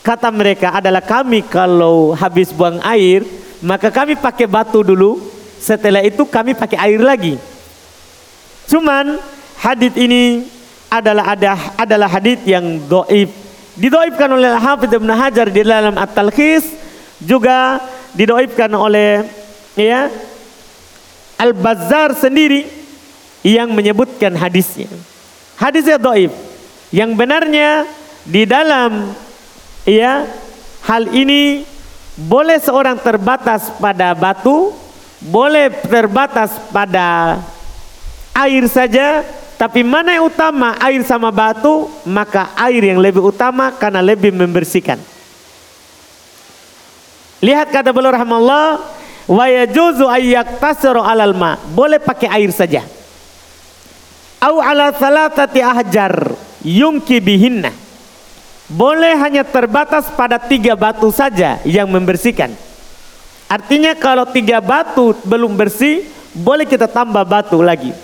[0.00, 3.26] Kata mereka adalah kami kalau habis buang air
[3.60, 7.34] maka kami pakai batu dulu setelah itu kami pakai air lagi.
[8.66, 9.18] Cuman
[9.60, 10.46] hadis ini
[10.90, 13.30] adalah ada adalah hadis yang doib.
[13.76, 16.64] Didoibkan oleh Hafidh Ibn Hajar di dalam At-Talkhis
[17.20, 17.76] juga
[18.16, 19.20] didoibkan oleh
[19.76, 20.08] ya
[21.36, 22.64] Al-Bazzar sendiri
[23.44, 24.88] yang menyebutkan hadisnya.
[25.60, 26.32] Hadisnya doib.
[26.88, 27.84] Yang benarnya
[28.24, 29.12] di dalam
[29.84, 30.24] ya
[30.88, 31.68] hal ini
[32.16, 34.72] boleh seorang terbatas pada batu
[35.20, 37.40] boleh terbatas pada
[38.36, 39.24] air saja,
[39.56, 45.00] tapi mana yang utama air sama batu, maka air yang lebih utama karena lebih membersihkan.
[47.40, 48.80] Lihat kata beliau rahmallah,
[49.28, 51.56] wa yajuzu ayyak alal ma.
[51.72, 52.84] Boleh pakai air saja.
[54.40, 57.72] Au ala salatati ahjar yungki bihinna.
[58.66, 62.65] Boleh hanya terbatas pada tiga batu saja yang membersihkan.
[63.46, 66.02] Artinya kalau tiga batu belum bersih,
[66.34, 67.94] boleh kita tambah batu lagi.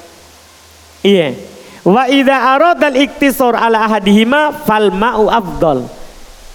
[1.02, 1.34] Iya.
[1.82, 5.90] Wa idza aradal iktisar ala ahadihima fal ma'u afdal.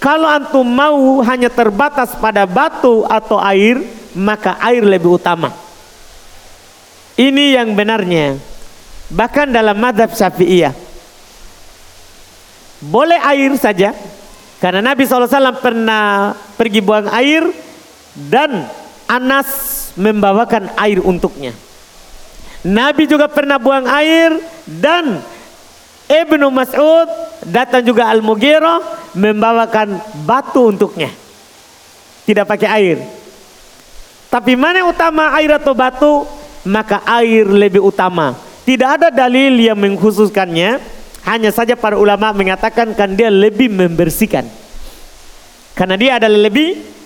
[0.00, 3.82] Kalau antum mau hanya terbatas pada batu atau air,
[4.16, 5.52] maka air lebih utama.
[7.18, 8.40] Ini yang benarnya.
[9.10, 10.72] Bahkan dalam madhab syafi'iyah.
[12.78, 13.90] Boleh air saja.
[14.62, 17.46] Karena Nabi SAW pernah pergi buang air
[18.26, 18.66] dan
[19.06, 19.48] Anas
[19.94, 21.54] membawakan air untuknya.
[22.66, 24.34] Nabi juga pernah buang air
[24.66, 25.22] dan
[26.10, 27.08] Ibnu Mas'ud
[27.46, 31.12] datang juga Al-Mughirah membawakan batu untuknya.
[32.26, 32.98] Tidak pakai air.
[34.28, 36.28] Tapi mana utama air atau batu?
[36.68, 38.36] Maka air lebih utama.
[38.68, 41.00] Tidak ada dalil yang mengkhususkannya.
[41.24, 44.44] Hanya saja para ulama mengatakan kan dia lebih membersihkan.
[45.72, 46.97] Karena dia adalah lebih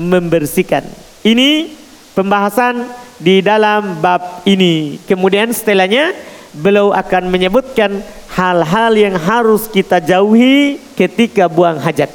[0.00, 0.84] membersihkan.
[1.22, 1.72] Ini
[2.16, 2.88] pembahasan
[3.20, 4.98] di dalam bab ini.
[5.06, 6.12] Kemudian setelahnya
[6.52, 8.02] beliau akan menyebutkan
[8.32, 12.10] hal-hal yang harus kita jauhi ketika buang hajat.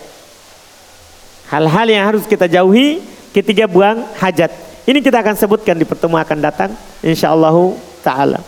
[1.48, 3.00] Hal-hal yang harus kita jauhi
[3.32, 4.52] ketika buang hajat.
[4.88, 6.72] Ini kita akan sebutkan di pertemuan akan datang
[7.04, 7.56] insyaallah
[8.04, 8.40] taala.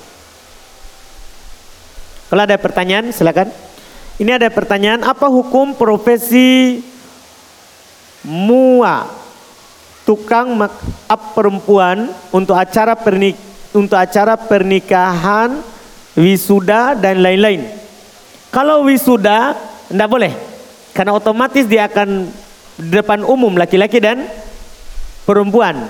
[2.29, 3.49] Kalau ada pertanyaan silakan.
[4.19, 6.83] Ini ada pertanyaan apa hukum profesi
[8.23, 9.07] mua
[10.03, 13.37] tukang make up perempuan untuk acara pernik
[13.73, 15.61] untuk acara pernikahan
[16.17, 17.69] wisuda dan lain-lain.
[18.49, 19.53] Kalau wisuda
[19.89, 20.33] tidak boleh,
[20.97, 22.29] karena otomatis dia akan
[22.81, 24.25] depan umum laki-laki dan
[25.29, 25.85] perempuan.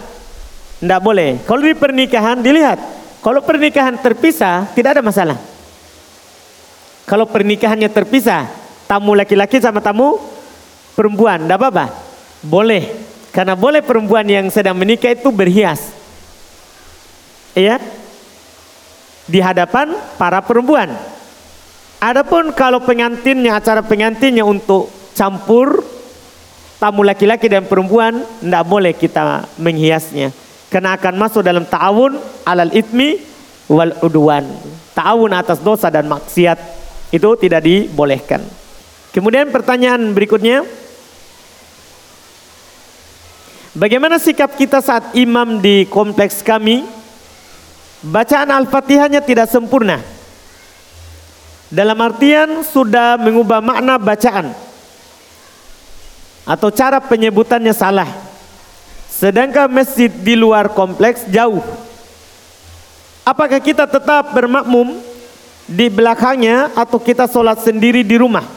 [0.80, 1.44] Tidak boleh.
[1.44, 2.80] Kalau di pernikahan dilihat,
[3.20, 5.40] kalau pernikahan terpisah tidak ada masalah.
[7.04, 8.48] Kalau pernikahannya terpisah,
[8.88, 10.20] tamu laki-laki sama tamu
[10.96, 12.09] perempuan, tidak apa-apa.
[12.40, 12.88] Boleh,
[13.36, 15.92] karena boleh perempuan yang sedang menikah itu berhias.
[17.52, 17.82] Iya,
[19.28, 20.96] di hadapan para perempuan.
[22.00, 25.84] Adapun kalau pengantinnya acara pengantinnya untuk campur
[26.80, 30.32] tamu laki-laki dan perempuan tidak boleh kita menghiasnya.
[30.72, 32.16] Karena akan masuk dalam ta'awun
[32.48, 33.20] alal itmi
[33.68, 34.48] wal udwan.
[34.96, 36.58] Ta'awun atas dosa dan maksiat.
[37.12, 38.40] Itu tidak dibolehkan.
[39.12, 40.62] Kemudian pertanyaan berikutnya
[43.76, 47.00] bagaimana sikap kita saat imam di kompleks kami
[48.00, 50.00] Bacaan Al-Fatihahnya tidak sempurna.
[51.68, 54.56] Dalam artian sudah mengubah makna bacaan.
[56.48, 58.08] Atau cara penyebutannya salah.
[59.12, 61.60] Sedangkan masjid di luar kompleks jauh.
[63.28, 64.96] Apakah kita tetap bermakmum
[65.68, 68.48] di belakangnya atau kita sholat sendiri di rumah?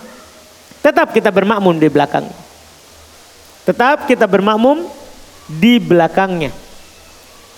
[0.87, 2.31] Tetap kita bermakmum di belakang.
[3.67, 5.02] Tetap kita bermakmum
[5.49, 6.51] di belakangnya.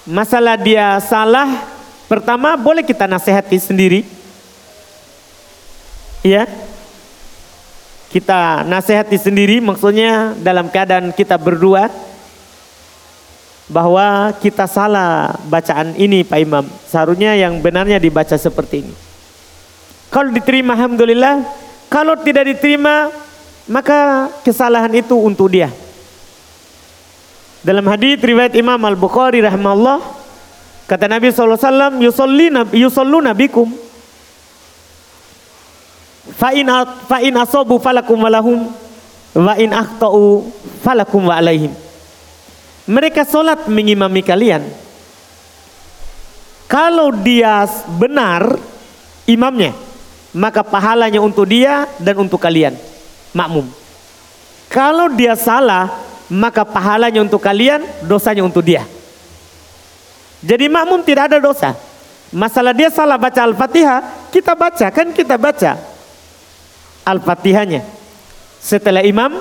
[0.05, 4.05] Masalah dia salah Pertama boleh kita nasihati sendiri.
[6.21, 6.45] Ya.
[8.13, 11.91] Kita nasihati sendiri maksudnya dalam keadaan kita berdua
[13.67, 16.65] bahwa kita salah bacaan ini Pak Imam.
[16.87, 18.95] Seharusnya yang benarnya dibaca seperti ini.
[20.15, 21.43] Kalau diterima alhamdulillah,
[21.91, 23.11] kalau tidak diterima
[23.67, 25.73] maka kesalahan itu untuk dia.
[27.65, 30.25] Dalam hadis riwayat Imam Al-Bukhari rahimahullah
[30.85, 33.73] Kata Nabi SAW, yusallina, yusalluna bikum.
[36.37, 36.69] Fa'in
[37.09, 38.69] fa'in asobu falakum walahum
[39.33, 40.45] wa in akhtau
[40.85, 41.73] falakum wa alaihim.
[42.85, 44.61] Mereka solat mengimami kalian.
[46.69, 47.65] Kalau dia
[47.97, 48.61] benar
[49.25, 49.73] imamnya,
[50.37, 52.77] maka pahalanya untuk dia dan untuk kalian.
[53.33, 53.65] Makmum.
[54.69, 58.85] Kalau dia salah, maka pahalanya untuk kalian, dosanya untuk dia.
[60.45, 61.73] Jadi makmum tidak ada dosa.
[62.35, 65.81] Masalah dia salah baca Al-Fatihah, kita baca, kan kita baca
[67.05, 67.85] Al-Fatihahnya.
[68.61, 69.41] Setelah imam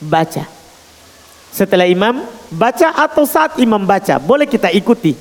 [0.00, 0.44] baca.
[1.50, 5.12] Setelah imam baca atau saat imam baca, boleh kita ikuti.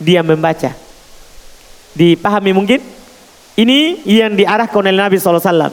[0.00, 0.72] Dia membaca.
[1.96, 2.80] Dipahami mungkin?
[3.56, 5.72] Ini yang diarahkan oleh Nabi SAW.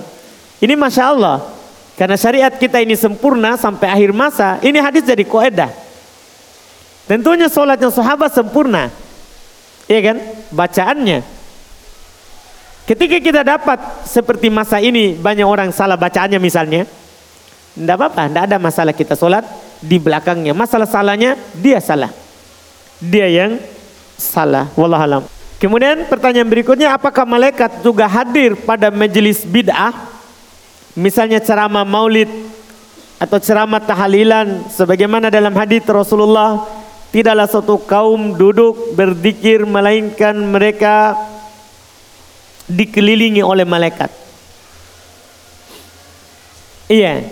[0.64, 1.44] Ini Masya Allah.
[2.04, 4.60] Karena syariat kita ini sempurna sampai akhir masa.
[4.60, 5.72] Ini hadis jadi koedah.
[7.08, 8.92] Tentunya sholatnya sahabat sempurna.
[9.88, 10.18] Iya kan?
[10.52, 11.24] Bacaannya.
[12.84, 16.84] Ketika kita dapat seperti masa ini banyak orang salah bacaannya misalnya.
[17.72, 19.48] Tidak apa-apa, tidak ada masalah kita sholat
[19.80, 20.52] di belakangnya.
[20.52, 22.12] Masalah salahnya dia salah.
[23.00, 23.64] Dia yang
[24.20, 24.68] salah.
[24.76, 25.24] Wallahualam.
[25.56, 30.13] Kemudian pertanyaan berikutnya, apakah malaikat juga hadir pada majelis bid'ah?
[30.94, 32.30] Misalnya ceramah maulid
[33.18, 36.62] atau ceramah tahlilan sebagaimana dalam hadis Rasulullah
[37.14, 41.14] Tidaklah suatu kaum duduk berzikir melainkan mereka
[42.66, 44.10] dikelilingi oleh malaikat.
[46.90, 47.30] Iya.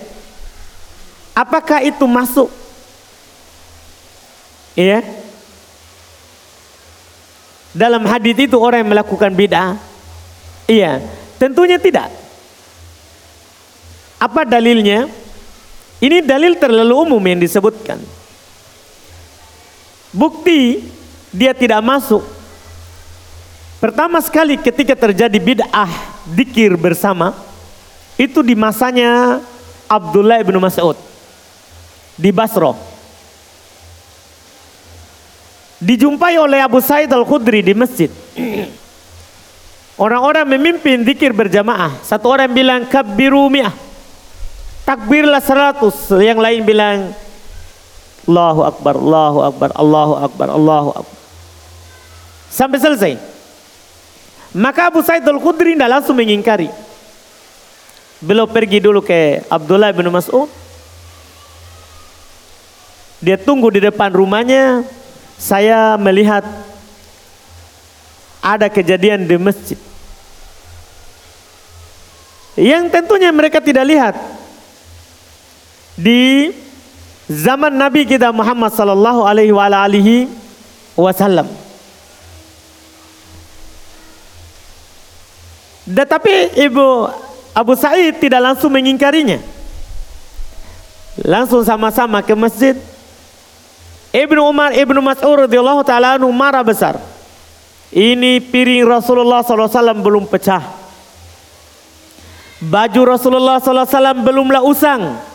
[1.34, 2.54] Apakah itu masuk?
[4.78, 5.02] Iya.
[7.74, 9.82] Dalam hadis itu orang yang melakukan bid'ah?
[10.70, 11.02] Iya,
[11.42, 12.21] tentunya tidak.
[14.22, 15.10] Apa dalilnya?
[15.98, 17.98] Ini dalil terlalu umum yang disebutkan.
[20.14, 20.86] Bukti
[21.34, 22.22] dia tidak masuk.
[23.82, 25.90] Pertama sekali ketika terjadi bid'ah
[26.38, 27.34] dikir bersama
[28.14, 29.42] itu di masanya
[29.90, 30.94] Abdullah bin Mas'ud
[32.14, 32.78] di Basro.
[35.82, 38.14] Dijumpai oleh Abu Said Al-Khudri di masjid.
[39.98, 41.98] Orang-orang memimpin dikir berjamaah.
[42.06, 43.91] Satu orang bilang kabbiru mi'ah.
[44.92, 45.96] Takbirlah seratus.
[46.20, 47.16] Yang lain bilang
[48.28, 51.20] Allahu Akbar, Allahu Akbar, Allahu Akbar, Allahu Akbar.
[52.52, 53.16] Sampai selesai.
[54.52, 56.68] Maka Abu Sa'id Al-Khudri tidak langsung mengingkari.
[58.20, 60.52] Beliau pergi dulu ke Abdullah bin Mas'ud.
[63.24, 64.84] Dia tunggu di depan rumahnya.
[65.40, 66.44] Saya melihat
[68.44, 69.80] ada kejadian di masjid.
[72.60, 74.20] Yang tentunya mereka tidak lihat.
[76.02, 76.50] Di
[77.30, 80.26] zaman Nabi kita Muhammad sallallahu alaihi
[80.98, 81.46] wasallam.
[85.86, 86.88] Tetapi Ibu
[87.54, 89.38] Abu Sa'id tidak langsung mengingkarinya.
[91.22, 92.74] Langsung sama-sama ke masjid.
[94.12, 97.00] Ibnu Umar, Ibnu Mas'ud radhiyallahu taala marah besar.
[97.92, 100.64] Ini piring Rasulullah SAW belum pecah.
[102.64, 105.31] Baju Rasulullah SAW belumlah usang.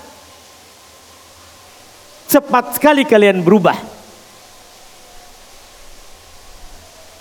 [2.27, 3.79] Cepat sekali kalian berubah.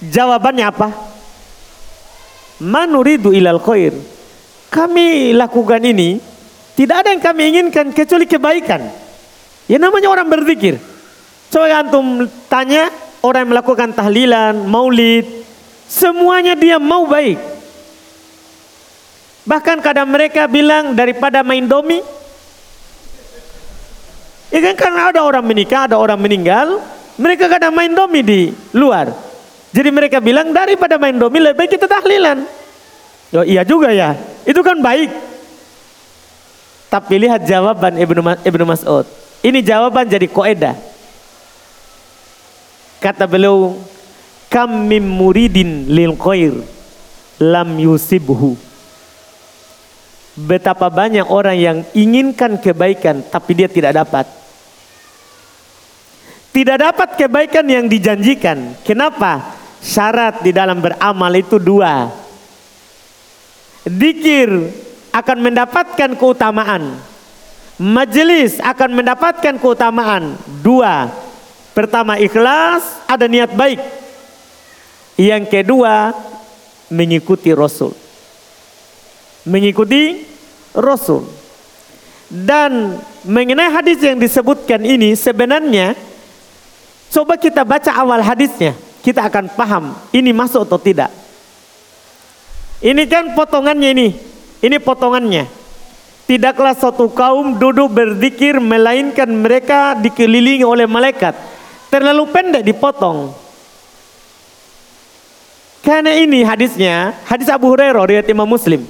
[0.01, 0.89] Jawabannya apa?
[2.61, 3.91] manuridu ilal khair.
[4.71, 6.19] Kami lakukan ini
[6.75, 8.81] tidak ada yang kami inginkan kecuali kebaikan.
[9.65, 10.77] Ya namanya orang berzikir.
[11.47, 12.91] Coba antum tanya
[13.23, 15.23] orang yang melakukan tahlilan, maulid,
[15.87, 17.39] semuanya dia mau baik.
[19.45, 22.01] Bahkan kadang mereka bilang daripada main domi,
[24.55, 26.79] Ya kan karena ada orang menikah, ada orang meninggal,
[27.19, 29.11] mereka kadang main domi di luar.
[29.75, 32.47] Jadi mereka bilang daripada main domi lebih baik kita tahlilan.
[33.35, 34.15] Oh iya juga ya.
[34.47, 35.11] Itu kan baik.
[36.87, 39.03] Tapi lihat jawaban Ibnu Ibnu Mas'ud.
[39.43, 40.79] Ini jawaban jadi koedah.
[43.03, 43.75] Kata beliau,
[44.47, 46.55] kam muridin lil khair
[47.43, 48.55] lam yusibhu.
[50.39, 54.44] Betapa banyak orang yang inginkan kebaikan tapi dia tidak dapat.
[56.55, 58.79] Tidak dapat kebaikan yang dijanjikan.
[58.87, 59.43] Kenapa?
[59.83, 62.07] Syarat di dalam beramal itu dua.
[63.83, 64.71] Dikir
[65.11, 66.95] akan mendapatkan keutamaan.
[67.75, 70.39] Majelis akan mendapatkan keutamaan.
[70.63, 71.11] Dua.
[71.75, 73.83] Pertama ikhlas, ada niat baik.
[75.19, 76.15] Yang kedua
[76.87, 77.91] mengikuti Rasul.
[79.43, 80.23] Mengikuti
[80.71, 81.27] Rasul.
[82.31, 82.95] Dan
[83.27, 86.14] mengenai hadis yang disebutkan ini sebenarnya
[87.13, 88.73] coba kita baca awal hadisnya
[89.05, 91.13] kita akan paham ini masuk atau tidak.
[92.81, 94.09] Ini kan potongannya ini.
[94.65, 95.45] Ini potongannya.
[96.25, 101.37] Tidaklah suatu kaum duduk berzikir melainkan mereka dikelilingi oleh malaikat.
[101.93, 103.29] Terlalu pendek dipotong.
[105.85, 108.81] Karena ini hadisnya, hadis Abu Hurairah riwayat Imam Muslim.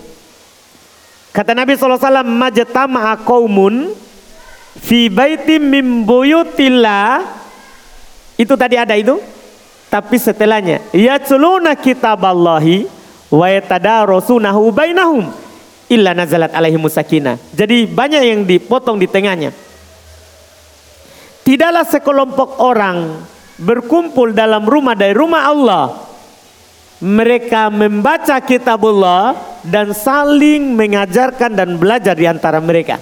[1.36, 3.92] Kata Nabi SAW, Majtama'a qaumun
[4.80, 7.45] fi baitim min buyutillah.
[8.36, 9.20] Itu tadi ada itu?
[9.88, 12.84] Tapi setelahnya, yatluna kitaballahi
[13.32, 15.32] wa yatadarasunahu bainahum
[15.88, 17.40] illa nazalat alaihi musakina.
[17.56, 19.56] Jadi banyak yang dipotong di tengahnya.
[21.46, 23.22] Tidaklah sekelompok orang
[23.62, 25.86] berkumpul dalam rumah dari rumah Allah.
[26.96, 32.98] Mereka membaca kitabullah dan saling mengajarkan dan belajar di antara mereka.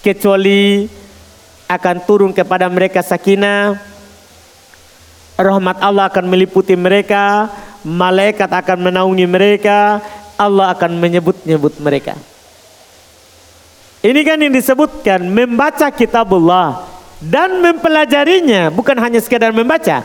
[0.00, 0.88] Kecuali
[1.68, 3.93] akan turun kepada mereka sakinah,
[5.34, 7.50] rahmat Allah akan meliputi mereka,
[7.82, 10.02] malaikat akan menaungi mereka,
[10.38, 12.14] Allah akan menyebut-nyebut mereka.
[14.04, 16.84] Ini kan yang disebutkan membaca kitabullah
[17.24, 20.04] dan mempelajarinya, bukan hanya sekedar membaca,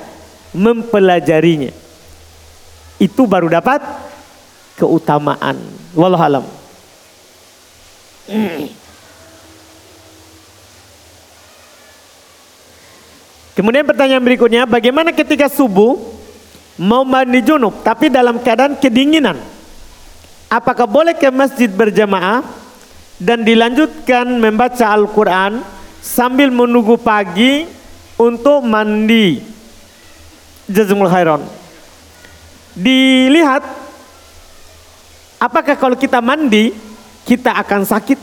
[0.56, 1.76] mempelajarinya.
[2.96, 3.84] Itu baru dapat
[4.80, 5.60] keutamaan.
[5.92, 6.48] Wallahualam.
[13.60, 15.99] Kemudian pertanyaan berikutnya, bagaimana ketika subuh
[16.80, 19.36] mau mandi junub tapi dalam keadaan kedinginan?
[20.47, 22.39] Apakah boleh ke masjid berjamaah
[23.20, 25.60] dan dilanjutkan membaca Al-Quran
[25.99, 27.68] sambil menunggu pagi
[28.16, 29.43] untuk mandi?
[30.72, 31.43] Jazmul khairan.
[32.80, 33.60] Dilihat
[35.36, 36.72] apakah kalau kita mandi
[37.28, 38.20] kita akan sakit?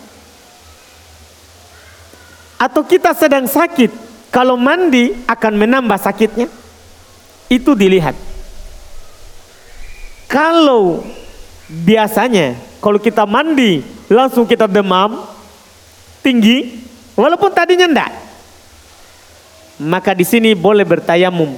[2.56, 6.48] Atau kita sedang sakit kalau mandi akan menambah sakitnya?
[7.46, 8.14] Itu dilihat.
[10.26, 11.06] Kalau
[11.70, 15.22] biasanya kalau kita mandi langsung kita demam
[16.22, 16.82] tinggi
[17.14, 18.12] walaupun tadinya enggak.
[19.76, 21.52] Maka di sini boleh bertayamum.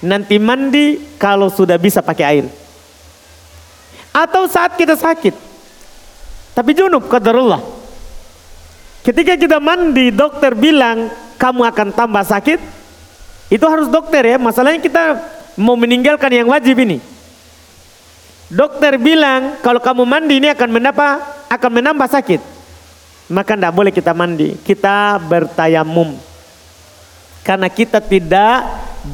[0.00, 2.46] Nanti mandi kalau sudah bisa pakai air.
[4.16, 5.34] Atau saat kita sakit.
[6.56, 7.80] Tapi junub qadarullah
[9.00, 11.08] ketika kita mandi dokter bilang
[11.40, 12.60] kamu akan tambah sakit,
[13.48, 14.36] itu harus dokter ya.
[14.36, 15.16] Masalahnya kita
[15.56, 17.00] mau meninggalkan yang wajib ini.
[18.52, 21.16] Dokter bilang kalau kamu mandi ini akan mendapat
[21.48, 22.40] akan menambah sakit.
[23.30, 24.58] Maka tidak boleh kita mandi.
[24.60, 26.18] Kita bertayamum.
[27.40, 28.66] Karena kita tidak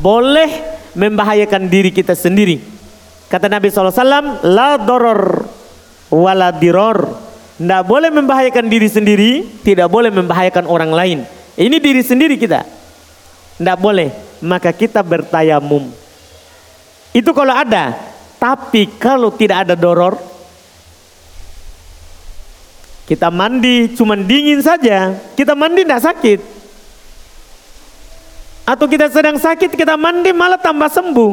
[0.03, 0.51] boleh
[0.97, 2.59] membahayakan diri kita sendiri.
[3.29, 5.45] Kata Nabi SAW, La doror
[6.09, 7.13] wala diror.
[7.61, 9.33] Tidak boleh membahayakan diri sendiri,
[9.65, 11.19] tidak boleh membahayakan orang lain.
[11.57, 12.63] Ini diri sendiri kita.
[13.57, 14.13] Tidak boleh.
[14.45, 15.89] Maka kita bertayamum.
[17.17, 17.97] Itu kalau ada.
[18.37, 20.21] Tapi kalau tidak ada doror,
[23.09, 25.17] kita mandi cuma dingin saja.
[25.33, 26.41] Kita mandi tidak sakit.
[28.69, 31.33] Atau kita sedang sakit, kita mandi malah tambah sembuh.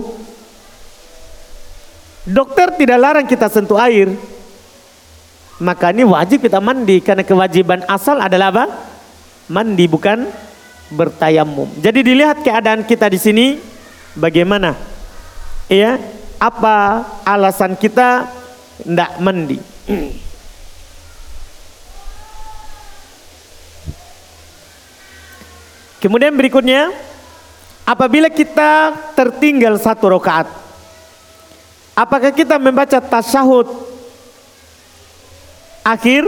[2.23, 4.15] Dokter tidak larang kita sentuh air.
[5.59, 8.65] Maka ini wajib kita mandi karena kewajiban asal adalah apa?
[9.51, 10.27] Mandi bukan
[10.93, 11.67] bertayamum.
[11.81, 13.59] Jadi dilihat keadaan kita di sini
[14.15, 14.77] bagaimana?
[15.67, 15.97] Iya,
[16.37, 18.27] apa alasan kita
[18.83, 19.59] tidak mandi?
[26.03, 26.91] Kemudian berikutnya,
[27.87, 30.51] apabila kita tertinggal satu rakaat,
[31.95, 33.71] apakah kita membaca tasyahud
[35.79, 36.27] akhir?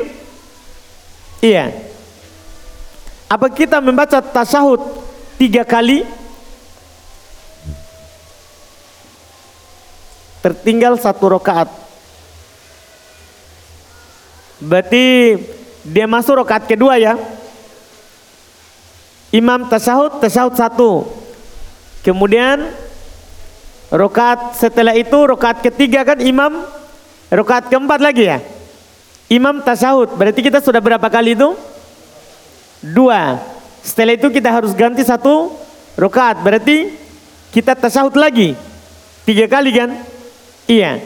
[1.44, 1.95] Iya.
[3.26, 4.82] Apa kita membaca tasyahud
[5.42, 6.06] tiga kali?
[10.46, 11.74] Tertinggal satu rakaat.
[14.62, 15.36] Berarti
[15.82, 17.18] dia masuk rakaat kedua ya.
[19.34, 21.10] Imam tasyahud, tasyahud satu.
[22.06, 22.70] Kemudian
[23.90, 26.62] rakaat setelah itu rakaat ketiga kan imam
[27.34, 28.38] rakaat keempat lagi ya.
[29.34, 30.14] Imam tasyahud.
[30.14, 31.58] Berarti kita sudah berapa kali itu?
[32.94, 33.42] Dua.
[33.82, 35.54] Setelah itu kita harus ganti satu
[35.98, 36.42] rakaat.
[36.46, 36.94] Berarti
[37.50, 38.54] kita tasyahud lagi.
[39.26, 39.90] Tiga kali kan?
[40.70, 41.02] Iya.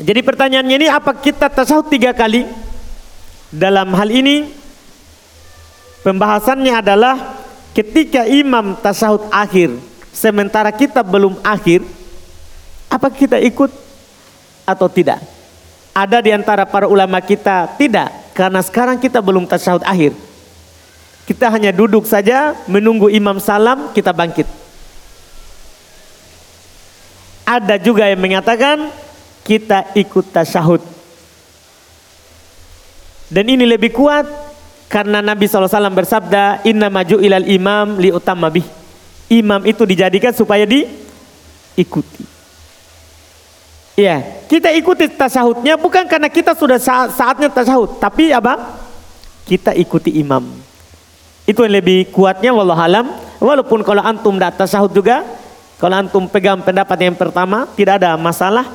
[0.00, 2.48] Jadi pertanyaannya ini apa kita tasawuf tiga kali?
[3.52, 4.48] Dalam hal ini
[6.00, 7.36] pembahasannya adalah
[7.76, 9.76] ketika imam tasawuf akhir
[10.08, 11.84] sementara kita belum akhir
[12.88, 13.68] apa kita ikut
[14.64, 15.20] atau tidak?
[15.92, 20.16] Ada di antara para ulama kita tidak karena sekarang kita belum tasawuf akhir.
[21.30, 24.50] Kita hanya duduk saja menunggu imam salam kita bangkit.
[27.46, 28.90] Ada juga yang mengatakan
[29.46, 30.82] kita ikut tasyahud.
[33.30, 34.26] Dan ini lebih kuat
[34.90, 38.66] karena Nabi SAW bersabda, Inna maju ilal imam li utamabih.
[39.30, 42.26] Imam itu dijadikan supaya diikuti.
[43.94, 44.18] Ya,
[44.50, 48.82] kita ikuti tasyahudnya bukan karena kita sudah saat, saatnya tasyahud, tapi apa?
[49.46, 50.69] Kita ikuti imam.
[51.48, 53.08] Itu yang lebih kuatnya wallahualam.
[53.40, 55.24] Walaupun kalau antum tidak tasyahud juga,
[55.80, 58.68] kalau antum pegang pendapat yang pertama tidak ada masalah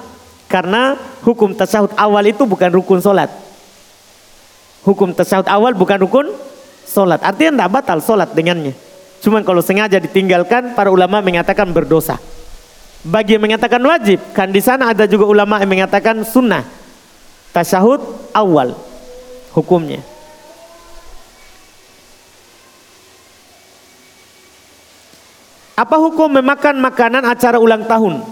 [0.50, 3.30] karena hukum tasawuf awal itu bukan rukun solat.
[4.82, 6.34] Hukum tasawuf awal bukan rukun
[6.86, 7.22] solat.
[7.22, 8.74] Artinya tidak batal solat dengannya.
[9.22, 12.18] Cuman kalau sengaja ditinggalkan para ulama mengatakan berdosa.
[13.06, 16.66] Bagi yang mengatakan wajib, kan di sana ada juga ulama yang mengatakan sunnah.
[17.54, 18.02] Tasyahud
[18.34, 18.74] awal
[19.54, 20.02] hukumnya.
[25.76, 28.24] Apa hukum memakan makanan acara ulang tahun?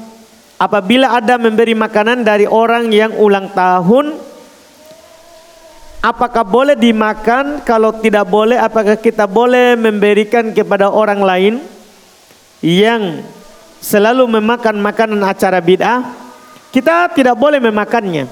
[0.55, 4.15] Apabila ada memberi makanan dari orang yang ulang tahun,
[5.99, 7.59] apakah boleh dimakan?
[7.67, 11.53] Kalau tidak boleh, apakah kita boleh memberikan kepada orang lain
[12.63, 13.27] yang
[13.83, 15.99] selalu memakan makanan acara bid'ah?
[16.71, 18.23] Kita tidak boleh memakannya.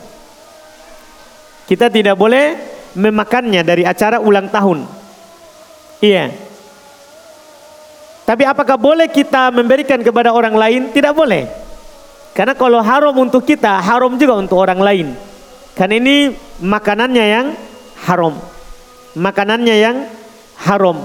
[1.67, 2.55] Kita tidak boleh
[2.95, 4.87] memakannya dari acara ulang tahun.
[5.99, 6.50] Iya.
[8.31, 10.87] Tapi apakah boleh kita memberikan kepada orang lain?
[10.95, 11.51] Tidak boleh.
[12.31, 15.07] Karena kalau haram untuk kita, haram juga untuk orang lain.
[15.75, 16.31] Karena ini
[16.63, 17.47] makanannya yang
[18.07, 18.39] haram.
[19.19, 20.07] Makanannya yang
[20.63, 21.03] haram.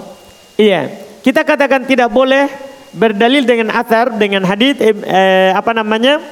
[0.54, 0.86] Iya.
[1.26, 2.46] Kita katakan tidak boleh
[2.94, 6.22] berdalil dengan athar dengan hadis eh, eh, apa namanya?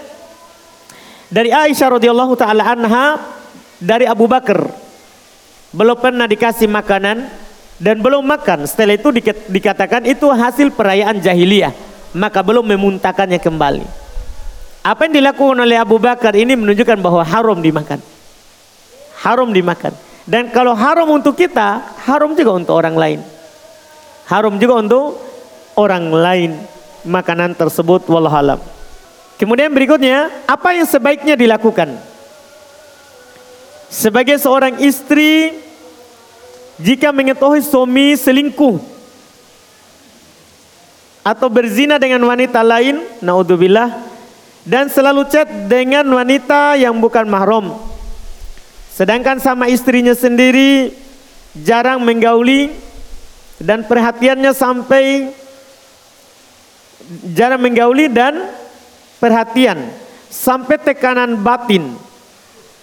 [1.26, 3.18] Dari Aisyah radhiyallahu taala anha
[3.82, 4.62] dari Abu Bakar
[5.74, 7.26] belum pernah dikasih makanan
[7.78, 8.66] dan belum makan.
[8.66, 9.10] Setelah itu
[9.50, 11.74] dikatakan itu hasil perayaan jahiliyah,
[12.14, 13.86] maka belum memuntahkannya kembali.
[14.84, 17.98] Apa yang dilakukan oleh Abu Bakar ini menunjukkan bahwa haram dimakan.
[19.24, 19.96] Haram dimakan.
[20.28, 23.20] Dan kalau haram untuk kita, haram juga untuk orang lain.
[24.28, 25.20] Haram juga untuk
[25.76, 26.50] orang lain
[27.04, 28.60] makanan tersebut wallahualam.
[29.36, 31.96] Kemudian berikutnya, apa yang sebaiknya dilakukan?
[33.88, 35.52] Sebagai seorang istri
[36.80, 38.82] jika mengetahui suami selingkuh
[41.24, 43.94] atau berzina dengan wanita lain, naudzubillah,
[44.66, 47.72] dan selalu chat dengan wanita yang bukan mahram.
[48.92, 50.94] Sedangkan sama istrinya sendiri
[51.64, 52.70] jarang menggauli
[53.58, 55.32] dan perhatiannya sampai
[57.34, 58.50] jarang menggauli dan
[59.18, 59.88] perhatian
[60.28, 61.94] sampai tekanan batin.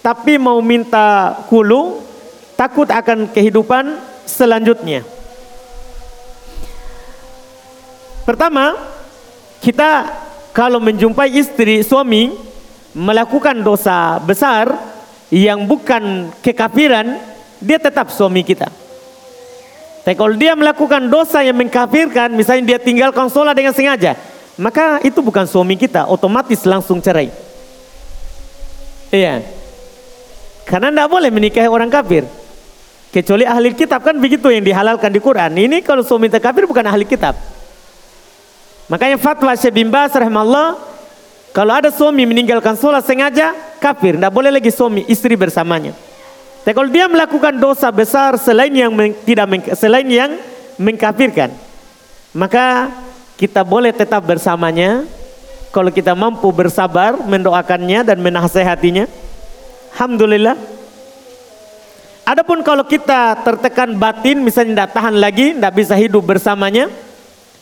[0.02, 2.02] Tapi mau minta hulu
[2.62, 5.02] takut akan kehidupan selanjutnya.
[8.22, 8.78] Pertama,
[9.58, 10.06] kita
[10.54, 12.30] kalau menjumpai istri suami
[12.94, 14.70] melakukan dosa besar
[15.34, 17.18] yang bukan kekafiran,
[17.58, 18.70] dia tetap suami kita.
[20.06, 24.14] Tapi kalau dia melakukan dosa yang mengkafirkan, misalnya dia tinggalkan sholat dengan sengaja,
[24.54, 27.26] maka itu bukan suami kita, otomatis langsung cerai.
[29.10, 29.42] Iya.
[30.62, 32.41] Karena tidak boleh menikahi orang kafir.
[33.12, 35.52] Kecuali ahli kitab kan begitu yang dihalalkan di Quran.
[35.52, 37.36] Ini kalau suami kafir bukan ahli kitab.
[38.88, 40.80] Makanya fatwa Syekh bin Bas rahimahullah
[41.52, 45.92] kalau ada suami meninggalkan sholat sengaja kafir, tidak boleh lagi suami istri bersamanya.
[46.64, 50.32] Tapi kalau dia melakukan dosa besar selain yang men, tidak selain yang
[50.80, 51.52] mengkafirkan,
[52.32, 52.88] maka
[53.36, 55.04] kita boleh tetap bersamanya
[55.68, 59.04] kalau kita mampu bersabar mendoakannya dan menasehatinya.
[59.92, 60.56] Alhamdulillah.
[62.22, 66.86] Adapun kalau kita tertekan batin misalnya tidak tahan lagi, tidak bisa hidup bersamanya,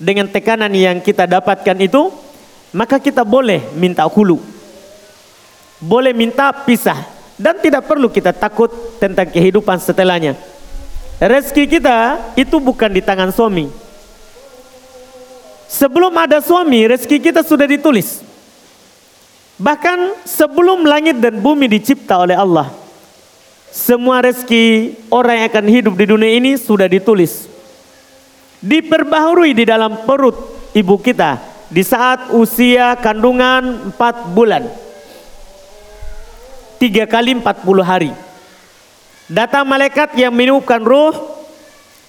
[0.00, 2.12] dengan tekanan yang kita dapatkan itu,
[2.72, 4.40] maka kita boleh minta hulu.
[5.80, 6.96] Boleh minta pisah
[7.40, 8.68] dan tidak perlu kita takut
[9.00, 10.36] tentang kehidupan setelahnya.
[11.20, 13.68] Rezeki kita itu bukan di tangan suami.
[15.68, 18.24] Sebelum ada suami, rezeki kita sudah ditulis.
[19.61, 22.72] Bahkan sebelum langit dan bumi dicipta oleh Allah,
[23.71, 27.51] semua rezeki orang yang akan hidup di dunia ini sudah ditulis
[28.61, 30.37] diperbaharui di dalam perut
[30.77, 31.41] ibu kita
[31.73, 34.66] di saat usia kandungan 4 bulan.
[36.83, 38.12] Tiga kali 40 hari.
[39.31, 41.14] Datang malaikat yang meniupkan roh,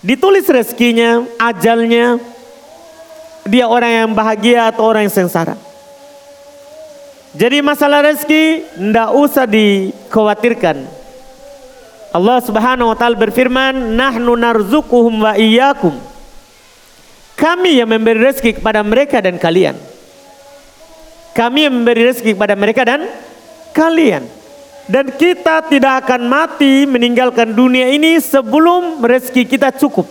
[0.01, 2.17] ditulis rezekinya, ajalnya,
[3.45, 5.53] dia orang yang bahagia atau orang yang sengsara.
[7.37, 11.00] Jadi masalah rezeki tidak usah dikhawatirkan.
[12.11, 15.95] Allah Subhanahu wa taala berfirman, "Nahnu narzuquhum wa iyyakum."
[17.39, 19.73] Kami yang memberi rezeki kepada mereka dan kalian.
[21.31, 23.07] Kami yang memberi rezeki kepada mereka dan
[23.71, 24.27] kalian.
[24.91, 30.03] Dan kita tidak akan mati meninggalkan dunia ini sebelum rezeki kita cukup.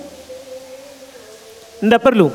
[1.84, 2.32] Tidak perlu.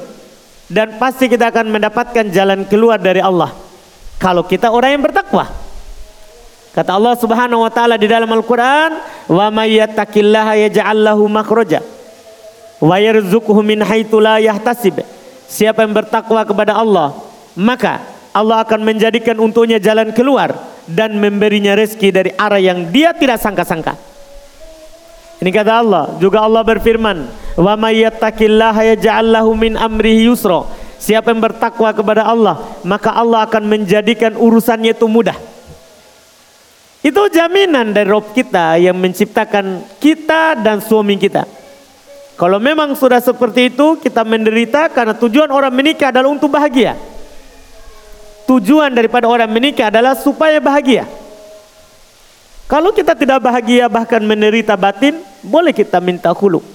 [0.70, 3.49] Dan pasti kita akan mendapatkan jalan keluar dari Allah.
[4.22, 5.64] Kalau kita orang yang bertakwa.
[6.76, 8.99] Kata Allah Subhanahu wa taala di dalam Al-Qur'an,
[9.32, 11.95] "Wa may yattaqillaha yaj'al lahu makhraja."
[12.82, 14.99] wa yarzuquhu min haitsu la yahtasib.
[15.45, 17.15] Siapa yang bertakwa kepada Allah,
[17.55, 18.01] maka
[18.36, 20.51] Allah akan menjadikan untuknya jalan keluar
[20.89, 23.95] dan memberinya rezeki dari arah yang dia tidak sangka-sangka.
[25.39, 27.28] Ini kata Allah, juga Allah berfirman,
[27.59, 30.65] "Wa may yattaqillaha yaj'al lahu min amrihi yusra."
[30.95, 35.38] Siapa yang bertakwa kepada Allah, maka Allah akan menjadikan urusannya itu mudah.
[37.05, 41.45] Itu jaminan dari Rob kita yang menciptakan kita dan suami kita.
[42.33, 46.97] Kalau memang sudah seperti itu, kita menderita karena tujuan orang menikah adalah untuk bahagia.
[48.49, 51.05] Tujuan daripada orang menikah adalah supaya bahagia.
[52.65, 56.65] Kalau kita tidak bahagia bahkan menderita batin, boleh kita minta hulu.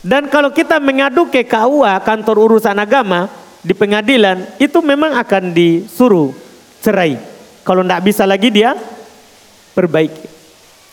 [0.00, 3.28] Dan kalau kita mengadu ke KUA, kantor urusan agama,
[3.60, 6.32] di pengadilan, itu memang akan disuruh
[6.80, 7.20] cerai.
[7.60, 8.74] Kalau tidak bisa lagi dia
[9.72, 10.28] perbaiki.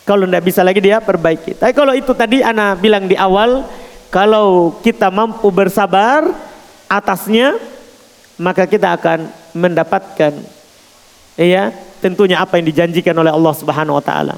[0.07, 1.53] Kalau tidak bisa lagi dia perbaiki.
[1.53, 3.61] Tapi kalau itu tadi Ana bilang di awal,
[4.09, 6.25] kalau kita mampu bersabar
[6.89, 7.53] atasnya,
[8.41, 10.33] maka kita akan mendapatkan
[11.37, 11.71] ya
[12.01, 14.35] tentunya apa yang dijanjikan oleh Allah Subhanahu wa taala.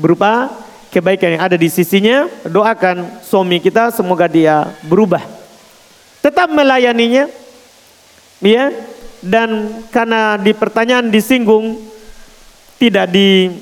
[0.00, 0.48] Berupa
[0.88, 5.22] kebaikan yang ada di sisinya, doakan suami kita semoga dia berubah.
[6.24, 7.28] Tetap melayaninya
[8.40, 8.72] ya
[9.20, 11.93] dan karena di pertanyaan disinggung
[12.78, 13.52] tidak di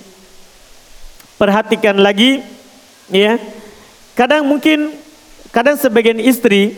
[1.36, 2.42] perhatikan lagi
[3.10, 3.36] ya.
[4.12, 4.92] Kadang mungkin
[5.50, 6.76] kadang sebagian istri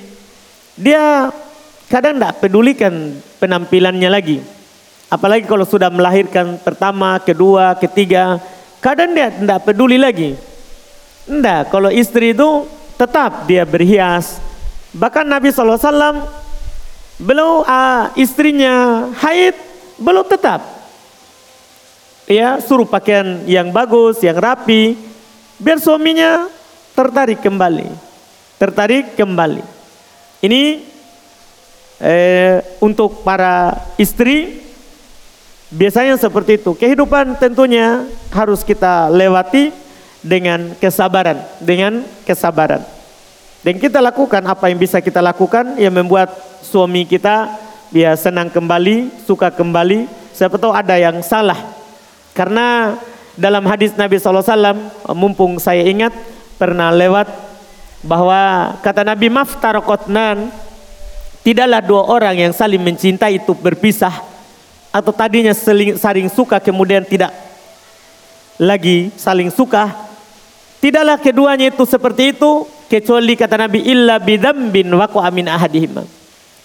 [0.74, 1.30] dia
[1.87, 4.39] kadang tidak pedulikan penampilannya lagi.
[5.12, 8.43] Apalagi kalau sudah melahirkan pertama, kedua, ketiga,
[8.82, 10.35] kadang dia tidak peduli lagi.
[11.24, 12.66] Tidak, kalau istri itu
[12.99, 14.43] tetap dia berhias.
[14.91, 16.26] Bahkan Nabi SAW
[17.22, 19.55] belum uh, istrinya haid,
[20.03, 20.74] belum tetap
[22.25, 24.97] ya suruh pakaian yang bagus, yang rapi,
[25.61, 26.49] biar suaminya
[26.95, 27.89] tertarik kembali,
[28.61, 29.62] tertarik kembali.
[30.45, 30.62] Ini
[32.01, 34.64] eh, untuk para istri
[35.75, 36.70] Biasanya seperti itu.
[36.79, 39.75] Kehidupan tentunya harus kita lewati
[40.22, 42.87] dengan kesabaran, dengan kesabaran.
[43.66, 46.31] Dan kita lakukan apa yang bisa kita lakukan yang membuat
[46.62, 47.51] suami kita
[47.91, 50.07] ya senang kembali, suka kembali.
[50.31, 51.59] Siapa tahu ada yang salah.
[52.35, 52.99] Karena
[53.39, 54.43] dalam hadis Nabi SAW,
[55.14, 56.11] mumpung saya ingat
[56.59, 57.30] pernah lewat
[58.03, 60.51] bahwa kata Nabi maftarokotnan
[61.47, 64.12] tidaklah dua orang yang saling mencintai itu berpisah
[64.91, 67.30] atau tadinya saling, saling suka kemudian tidak
[68.59, 69.91] lagi saling suka.
[70.82, 76.05] Tidaklah keduanya itu seperti itu kecuali kata Nabi illa bidambin waku amin ahadihima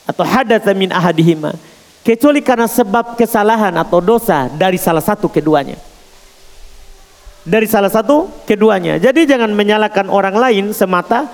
[0.03, 1.55] atau hadatsa min ahadihima
[2.05, 5.77] kecuali karena sebab kesalahan atau dosa dari salah satu keduanya.
[7.43, 8.99] Dari salah satu keduanya.
[8.99, 11.25] Jadi jangan menyalahkan orang lain semata.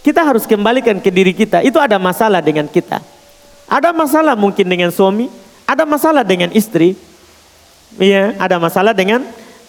[0.00, 1.60] Kita harus kembalikan ke diri kita.
[1.60, 3.02] Itu ada masalah dengan kita.
[3.68, 5.28] Ada masalah mungkin dengan suami.
[5.70, 6.98] Ada masalah dengan istri,
[7.94, 9.22] iya, ada masalah dengan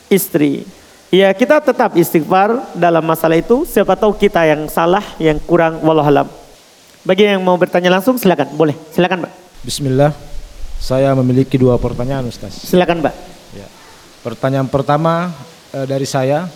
[0.09, 0.65] istri.
[1.13, 3.69] Ya kita tetap istighfar dalam masalah itu.
[3.69, 6.25] Siapa tahu kita yang salah, yang kurang, wallahualam.
[7.05, 9.40] Bagi yang mau bertanya langsung, silakan, boleh, silakan, Mbak.
[9.61, 10.09] Bismillah,
[10.81, 12.65] saya memiliki dua pertanyaan, Ustaz.
[12.65, 13.15] Silakan, Mbak.
[13.53, 13.69] Ya.
[14.25, 15.29] Pertanyaan pertama
[15.69, 16.49] eh, dari saya,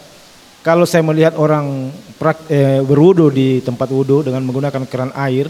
[0.66, 5.46] kalau saya melihat orang prak, eh, berwudu di tempat wudu dengan menggunakan keran air,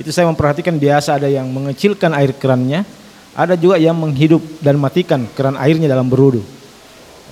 [0.00, 2.88] itu saya memperhatikan biasa ada yang mengecilkan air kerannya,
[3.36, 6.40] ada juga yang menghidup dan matikan keran airnya dalam berudu.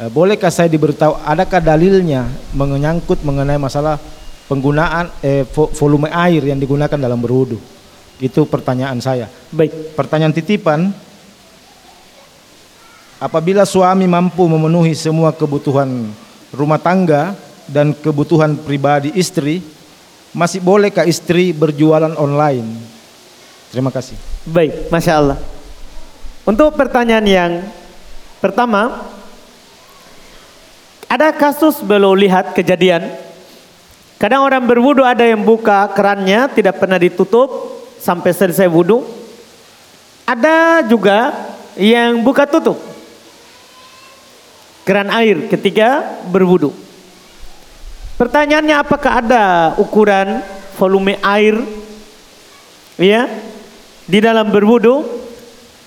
[0.04, 3.96] Eh, bolehkah saya diberitahu adakah dalilnya menyangkut mengenai masalah
[4.52, 7.56] penggunaan eh, volume air yang digunakan dalam berudu?
[8.22, 9.26] Itu pertanyaan saya.
[9.50, 9.98] Baik.
[9.98, 10.94] Pertanyaan titipan,
[13.18, 16.06] apabila suami mampu memenuhi semua kebutuhan
[16.54, 17.34] rumah tangga
[17.66, 19.58] dan kebutuhan pribadi istri,
[20.30, 22.78] masih bolehkah istri berjualan online?
[23.74, 24.14] Terima kasih.
[24.46, 25.38] Baik, masya Allah.
[26.46, 27.52] Untuk pertanyaan yang
[28.38, 29.02] pertama,
[31.10, 33.18] ada kasus belum lihat kejadian.
[34.14, 39.06] Kadang orang berwudu ada yang buka kerannya tidak pernah ditutup sampai selesai wudu.
[40.26, 41.30] Ada juga
[41.78, 42.78] yang buka tutup
[44.82, 46.74] keran air ketika berwudu.
[48.18, 49.44] Pertanyaannya apakah ada
[49.78, 50.42] ukuran
[50.78, 51.58] volume air
[52.98, 53.26] ya
[54.06, 55.02] di dalam berwudu?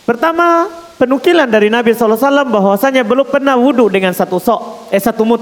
[0.03, 0.67] Pertama,
[0.99, 5.41] penukilan dari Nabi SAW bahwasanya belum pernah wudhu dengan satu sok, eh satu mut.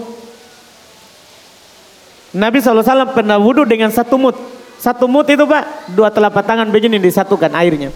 [2.34, 4.38] Nabi SAW pernah wudhu dengan satu mut.
[4.84, 7.88] Satu mut itu pak, dua telapak tangan begini disatukan airnya.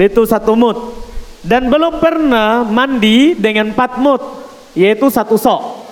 [0.00, 1.04] Itu satu mut.
[1.44, 4.24] Dan belum pernah mandi dengan empat mut,
[4.72, 5.84] yaitu satu sok.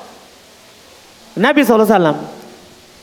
[1.37, 2.17] Nabi SAW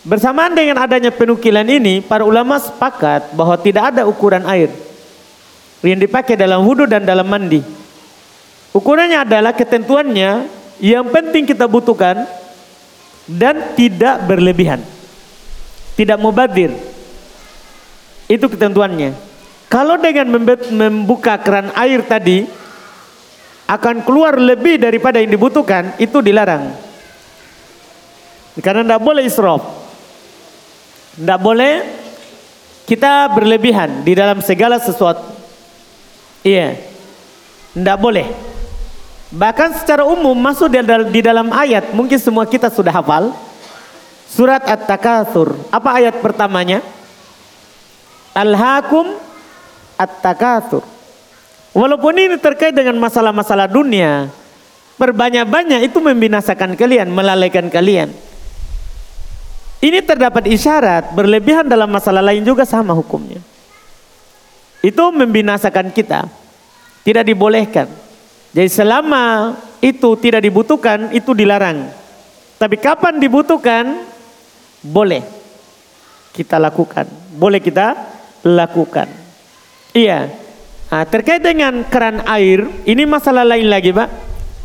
[0.02, 4.74] bersamaan dengan adanya penukilan ini, para ulama sepakat bahwa tidak ada ukuran air
[5.86, 7.62] yang dipakai dalam wudhu dan dalam mandi.
[8.74, 10.50] Ukurannya adalah ketentuannya
[10.82, 12.26] yang penting kita butuhkan
[13.30, 14.82] dan tidak berlebihan.
[16.00, 16.72] Tidak mubadir.
[18.32, 19.12] Itu ketentuannya.
[19.68, 20.32] Kalau dengan
[20.72, 22.47] membuka keran air tadi
[23.68, 26.72] akan keluar lebih daripada yang dibutuhkan, itu dilarang.
[28.64, 29.62] Karena tidak boleh israf.
[31.20, 31.74] Tidak boleh
[32.88, 35.36] kita berlebihan di dalam segala sesuatu.
[36.47, 36.80] Iya.
[37.76, 38.26] Tidak boleh.
[39.30, 40.72] Bahkan secara umum masuk
[41.12, 43.49] di dalam ayat, mungkin semua kita sudah hafal.
[44.30, 45.58] Surat At-Takatsur.
[45.74, 46.86] Apa ayat pertamanya?
[48.38, 49.18] Al-Hakum
[49.98, 50.86] At-Takatsur.
[51.74, 54.30] Walaupun ini terkait dengan masalah-masalah dunia,
[55.02, 58.14] berbanyak-banyak itu membinasakan kalian, melalaikan kalian.
[59.80, 63.40] Ini terdapat isyarat berlebihan dalam masalah lain juga sama hukumnya.
[64.84, 66.28] Itu membinasakan kita.
[67.04, 67.88] Tidak dibolehkan.
[68.52, 71.88] Jadi selama itu tidak dibutuhkan, itu dilarang.
[72.60, 74.04] Tapi kapan dibutuhkan,
[74.84, 75.24] boleh
[76.34, 77.06] kita lakukan.
[77.36, 77.96] Boleh kita
[78.46, 79.08] lakukan.
[79.92, 80.32] Iya.
[80.90, 84.10] Nah, terkait dengan keran air, ini masalah lain lagi Pak.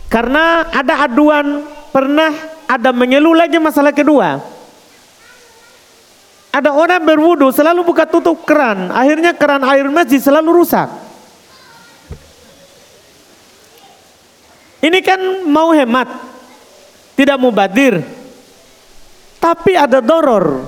[0.08, 2.32] Karena ada aduan, pernah
[2.64, 4.40] ada mengeluh lagi masalah kedua.
[6.54, 10.86] Ada orang berwudu selalu buka tutup keran, akhirnya keran air masjid selalu rusak.
[14.78, 16.06] Ini kan mau hemat,
[17.18, 18.06] tidak mau badir,
[19.44, 20.64] tapi ada doror.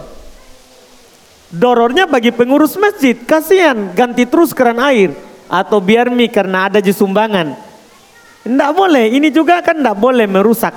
[1.48, 5.16] Dorornya bagi pengurus masjid, kasihan ganti terus keran air
[5.48, 7.56] atau biar mie karena ada sumbangan.
[8.44, 10.76] Tidak boleh, ini juga kan tidak boleh merusak.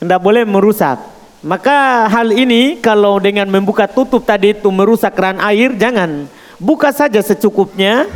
[0.00, 0.96] Tidak boleh merusak.
[1.44, 6.24] Maka hal ini kalau dengan membuka tutup tadi itu merusak keran air, jangan.
[6.58, 8.08] Buka saja secukupnya.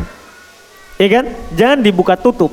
[0.98, 1.26] Iya kan?
[1.54, 2.50] Jangan dibuka tutup.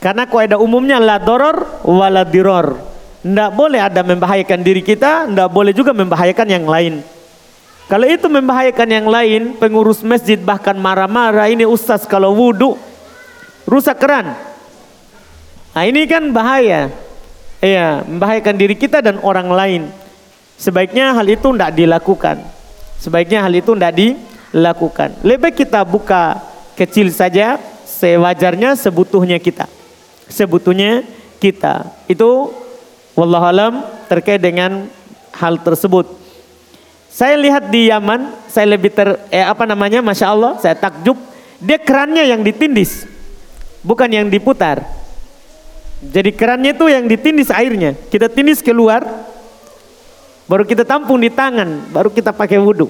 [0.00, 2.89] Karena kaidah umumnya la doror wala diror.
[3.20, 7.04] Tidak boleh ada membahayakan diri kita, tidak boleh juga membahayakan yang lain.
[7.90, 12.78] Kalau itu membahayakan yang lain, pengurus masjid bahkan marah-marah, ini ustaz kalau wudhu,
[13.68, 14.32] rusak keran.
[15.74, 16.88] Nah ini kan bahaya.
[17.60, 19.82] Iya, membahayakan diri kita dan orang lain.
[20.56, 22.36] Sebaiknya hal itu tidak dilakukan.
[22.96, 25.08] Sebaiknya hal itu tidak dilakukan.
[25.20, 26.40] Lebih kita buka
[26.76, 29.68] kecil saja, sewajarnya sebutuhnya kita.
[30.30, 31.04] Sebutuhnya
[31.36, 31.84] kita.
[32.08, 32.52] Itu
[33.20, 34.88] wallahualam terkait dengan
[35.36, 36.08] hal tersebut.
[37.12, 41.20] Saya lihat di Yaman, saya lebih ter, eh, apa namanya, masya Allah, saya takjub.
[41.60, 43.04] Dia kerannya yang ditindis,
[43.84, 44.80] bukan yang diputar.
[46.00, 49.04] Jadi kerannya itu yang ditindis airnya, kita tindis keluar,
[50.48, 52.88] baru kita tampung di tangan, baru kita pakai wudhu.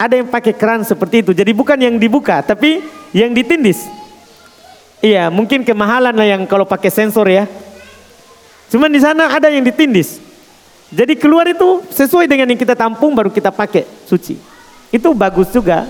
[0.00, 2.80] Ada yang pakai keran seperti itu, jadi bukan yang dibuka, tapi
[3.12, 3.84] yang ditindis.
[5.04, 7.44] Iya, mungkin kemahalan lah yang kalau pakai sensor ya.
[8.72, 10.16] Cuman di sana ada yang ditindis.
[10.88, 14.40] Jadi keluar itu sesuai dengan yang kita tampung baru kita pakai suci.
[14.88, 15.84] Itu bagus juga.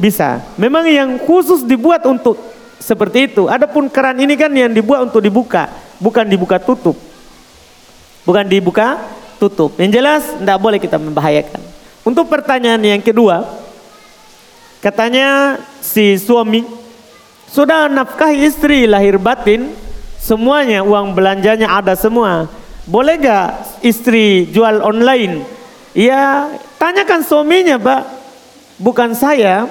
[0.00, 0.40] bisa.
[0.56, 2.36] Memang yang khusus dibuat untuk
[2.80, 3.48] seperti itu.
[3.48, 5.68] Adapun keran ini kan yang dibuat untuk dibuka,
[6.00, 6.96] bukan dibuka tutup.
[8.24, 9.00] Bukan dibuka
[9.36, 9.76] tutup.
[9.76, 11.60] Yang jelas tidak boleh kita membahayakan.
[12.04, 13.44] Untuk pertanyaan yang kedua,
[14.80, 16.64] katanya si suami
[17.52, 19.72] sudah nafkah istri lahir batin,
[20.18, 22.50] semuanya uang belanjanya ada semua.
[22.88, 25.44] Boleh gak istri jual online?
[25.96, 28.02] Ya tanyakan suaminya pak,
[28.78, 29.66] bukan saya.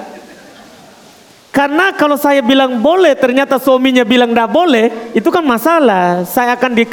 [1.48, 4.86] Karena kalau saya bilang boleh, ternyata suaminya bilang tidak boleh,
[5.16, 6.22] itu kan masalah.
[6.22, 6.84] Saya akan di,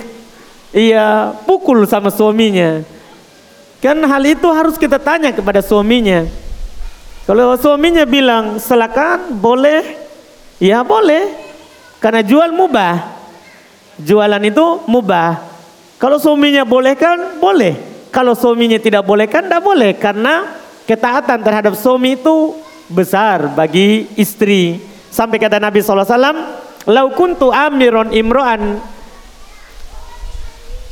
[0.74, 2.82] iya pukul sama suaminya.
[3.78, 6.26] Kan hal itu harus kita tanya kepada suaminya.
[7.30, 9.86] Kalau suaminya bilang silakan boleh,
[10.58, 11.30] ya boleh.
[12.02, 13.15] Karena jual mubah.
[14.00, 15.40] Jualan itu mubah.
[15.96, 17.74] Kalau suaminya boleh kan boleh.
[18.12, 19.96] Kalau suaminya tidak boleh kan tidak boleh.
[19.96, 22.56] Karena ketaatan terhadap suami itu
[22.92, 24.80] besar bagi istri.
[25.12, 28.78] Sampai kata Nabi SAW, Lau kuntu amiron imro'an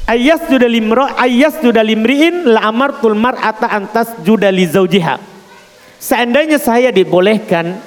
[0.10, 5.22] ayas juda limro ayas juda limriin la amartul mar'ata antas juda li zaujiha.
[6.02, 7.80] Seandainya saya dibolehkan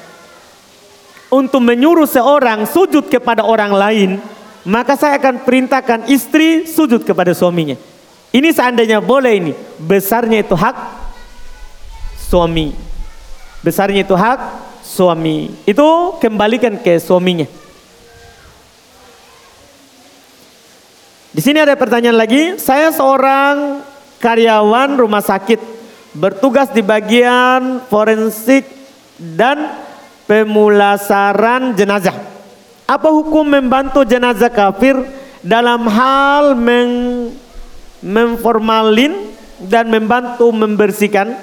[1.29, 4.11] untuk menyuruh seorang sujud kepada orang lain,
[4.67, 7.79] maka saya akan perintahkan istri sujud kepada suaminya.
[8.35, 10.77] Ini seandainya boleh ini, besarnya itu hak
[12.19, 12.75] suami.
[13.63, 14.39] Besarnya itu hak
[14.83, 15.55] suami.
[15.63, 17.47] Itu kembalikan ke suaminya.
[21.31, 22.59] Di sini ada pertanyaan lagi.
[22.59, 23.81] Saya seorang
[24.19, 25.63] karyawan rumah sakit
[26.11, 28.67] bertugas di bagian forensik
[29.17, 29.79] dan
[30.27, 32.36] pemulasaran jenazah.
[32.87, 34.95] Apa hukum membantu jenazah kafir
[35.43, 37.35] dalam hal meng,
[37.99, 41.35] memformalin dan membantu membersihkan?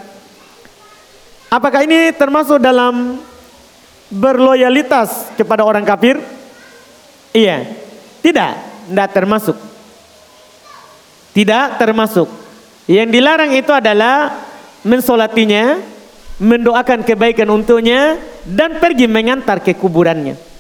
[1.52, 3.20] Apakah ini termasuk dalam
[4.08, 6.24] berloyalitas kepada orang kafir?
[7.36, 7.68] Iya.
[8.24, 8.52] Tidak,
[8.88, 9.58] tidak termasuk.
[11.36, 12.32] Tidak termasuk.
[12.88, 14.32] Yang dilarang itu adalah
[14.88, 15.76] mensolatinya,
[16.40, 18.16] mendoakan kebaikan untuknya,
[18.48, 20.53] dan pergi mengantar ke kuburannya.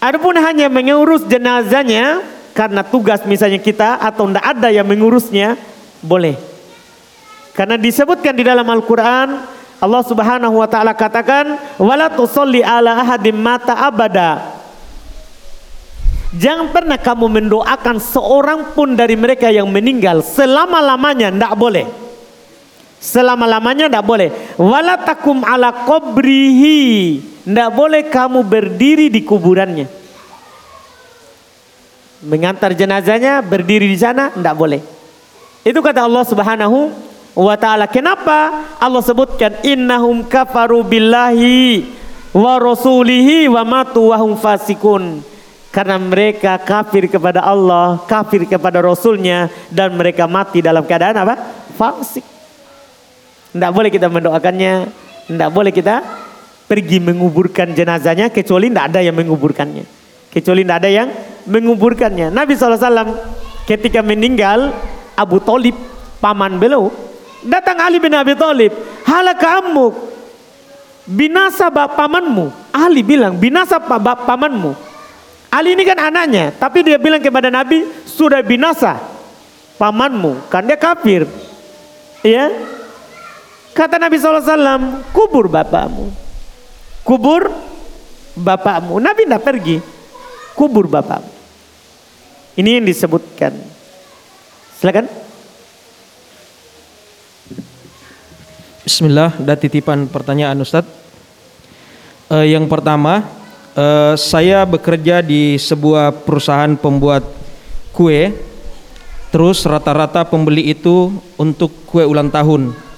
[0.00, 2.24] Adapun hanya mengurus jenazahnya
[2.56, 5.60] karena tugas misalnya kita atau tidak ada yang mengurusnya,
[6.00, 6.34] boleh.
[7.52, 9.28] Karena disebutkan di dalam Al-Quran
[9.80, 14.60] Allah subhanahu wa ta'ala katakan Wala tusalli ala ahadim mata abada
[16.30, 21.86] Jangan pernah kamu mendoakan seorang pun dari mereka yang meninggal selama-lamanya tidak boleh.
[23.02, 24.30] Selama-lamanya tidak boleh.
[24.54, 27.18] Wala takum ala kobrihi.
[27.40, 29.88] Tidak boleh kamu berdiri di kuburannya.
[32.20, 34.80] Mengantar jenazahnya berdiri di sana tidak boleh.
[35.64, 36.92] Itu kata Allah Subhanahu
[37.32, 37.88] wa taala.
[37.88, 41.88] Kenapa Allah sebutkan innahum kafaru billahi
[42.36, 45.24] wa rasulihi wa matu wa hum fasikun.
[45.70, 51.38] Karena mereka kafir kepada Allah, kafir kepada Rasulnya dan mereka mati dalam keadaan apa?
[51.78, 52.26] Fasik.
[53.54, 54.90] Tidak boleh kita mendoakannya,
[55.30, 56.02] tidak boleh kita
[56.70, 59.82] pergi menguburkan jenazahnya kecuali tidak ada yang menguburkannya.
[60.30, 61.08] Kecuali tidak ada yang
[61.50, 62.30] menguburkannya.
[62.30, 63.18] Nabi SAW
[63.66, 64.70] ketika meninggal
[65.18, 65.74] Abu Talib
[66.22, 67.10] paman beliau
[67.40, 68.72] Datang Ali bin Abi Thalib,
[69.08, 69.96] halaka ammuk.
[71.08, 72.52] Binasa pamanmu.
[72.70, 74.76] Ali bilang, binasa pamanmu.
[75.50, 79.00] Ali ini kan anaknya, tapi dia bilang kepada Nabi, sudah binasa
[79.80, 81.26] pamanmu, kan dia kafir.
[82.22, 82.52] Ya.
[83.74, 86.29] Kata Nabi SAW, kubur bapakmu.
[87.04, 87.50] Kubur
[88.36, 88.96] bapakmu.
[89.00, 89.76] Nabi tidak pergi,
[90.54, 91.32] kubur bapakmu.
[92.58, 93.54] Ini yang disebutkan.
[94.80, 95.06] Silakan.
[98.80, 100.90] Bismillah, ada titipan pertanyaan Ustadz.
[102.30, 103.22] Eh, yang pertama,
[103.76, 107.22] eh, saya bekerja di sebuah perusahaan pembuat
[107.94, 108.34] kue.
[109.30, 112.89] Terus rata-rata pembeli itu untuk kue ulang tahun.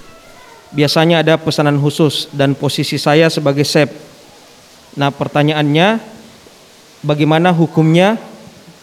[0.73, 3.93] Biasanya ada pesanan khusus dan posisi saya sebagai chef.
[4.97, 6.01] Nah, pertanyaannya,
[7.05, 8.17] bagaimana hukumnya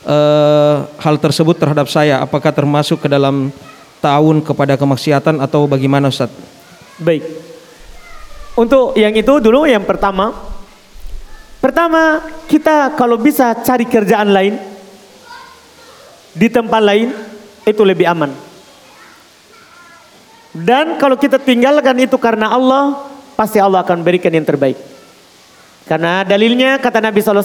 [0.07, 2.22] eh, hal tersebut terhadap saya?
[2.22, 3.51] Apakah termasuk ke dalam
[3.99, 6.34] tahun kepada kemaksiatan atau bagaimana Ustadz?
[7.03, 7.26] Baik.
[8.55, 10.30] Untuk yang itu dulu yang pertama.
[11.61, 14.57] Pertama, kita kalau bisa cari kerjaan lain
[16.32, 17.12] di tempat lain
[17.68, 18.49] itu lebih aman.
[20.51, 23.07] Dan kalau kita tinggalkan itu karena Allah,
[23.38, 24.74] pasti Allah akan berikan yang terbaik.
[25.86, 27.42] Karena dalilnya kata Nabi SAW,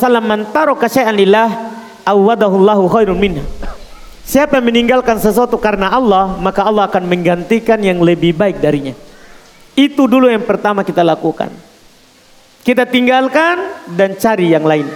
[0.49, 1.49] taraka syai'an lillah,
[2.05, 3.41] khairun.
[4.25, 8.97] Siapa yang meninggalkan sesuatu karena Allah, maka Allah akan menggantikan yang lebih baik darinya.
[9.77, 11.53] Itu dulu yang pertama kita lakukan.
[12.65, 14.89] Kita tinggalkan dan cari yang lain.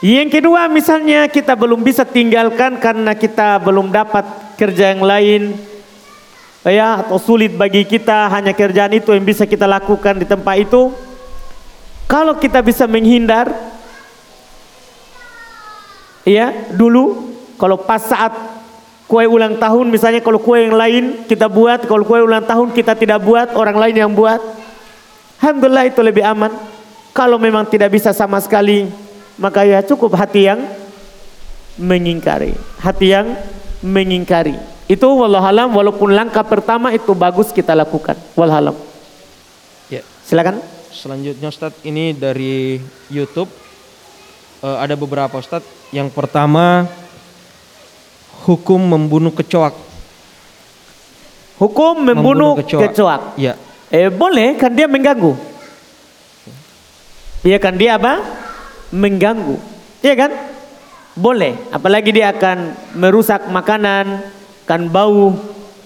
[0.00, 5.69] Yang kedua misalnya kita belum bisa tinggalkan karena kita belum dapat kerja yang lain.
[6.60, 10.92] Ya, atau sulit bagi kita hanya kerjaan itu yang bisa kita lakukan di tempat itu.
[12.04, 13.48] Kalau kita bisa menghindar,
[16.28, 18.34] ya dulu kalau pas saat
[19.08, 22.92] kue ulang tahun misalnya kalau kue yang lain kita buat, kalau kue ulang tahun kita
[22.92, 24.42] tidak buat, orang lain yang buat.
[25.40, 26.52] Alhamdulillah itu lebih aman.
[27.16, 28.86] Kalau memang tidak bisa sama sekali,
[29.40, 30.60] maka ya cukup hati yang
[31.80, 32.52] mengingkari.
[32.84, 33.32] Hati yang
[33.80, 34.79] mengingkari.
[34.90, 38.18] Itu wallahualam walaupun langkah pertama itu bagus kita lakukan.
[38.34, 38.74] Wallahualam.
[39.86, 40.02] Ya.
[40.26, 40.58] Silakan.
[40.90, 43.60] Selanjutnya Ustadz ini dari YouTube
[44.60, 45.88] Eh, ada beberapa Ustadz.
[45.88, 46.84] Yang pertama
[48.44, 49.72] hukum membunuh kecoak.
[51.56, 53.40] Hukum membunuh, kecoak.
[53.40, 53.56] Ya.
[53.88, 55.32] Eh boleh kan dia mengganggu.
[57.40, 58.20] Iya kan dia apa?
[58.92, 59.56] Mengganggu.
[60.04, 60.30] Iya kan?
[61.16, 61.56] Boleh.
[61.72, 64.24] Apalagi dia akan merusak makanan,
[64.64, 65.36] kan bau,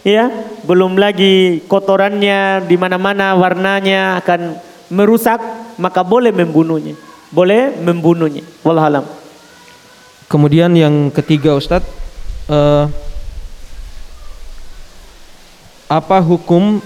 [0.07, 0.31] ya.
[0.65, 4.57] Belum lagi kotorannya di mana-mana warnanya akan
[4.89, 5.41] merusak,
[5.77, 6.97] maka boleh membunuhnya.
[7.35, 8.47] Boleh membunuhnya.
[8.63, 9.05] Wallahualam.
[10.31, 11.87] Kemudian yang ketiga Ustadz,
[12.49, 12.87] eh,
[15.85, 16.81] apa hukum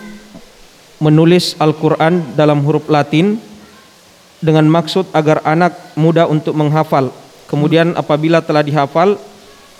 [0.98, 3.38] menulis Al-Quran dalam huruf Latin
[4.42, 7.14] dengan maksud agar anak mudah untuk menghafal.
[7.46, 9.16] Kemudian apabila telah dihafal,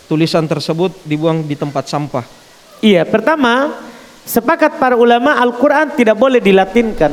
[0.09, 2.25] tulisan tersebut dibuang di tempat sampah.
[2.81, 3.77] Iya, pertama
[4.25, 7.13] sepakat para ulama Al-Quran tidak boleh dilatinkan.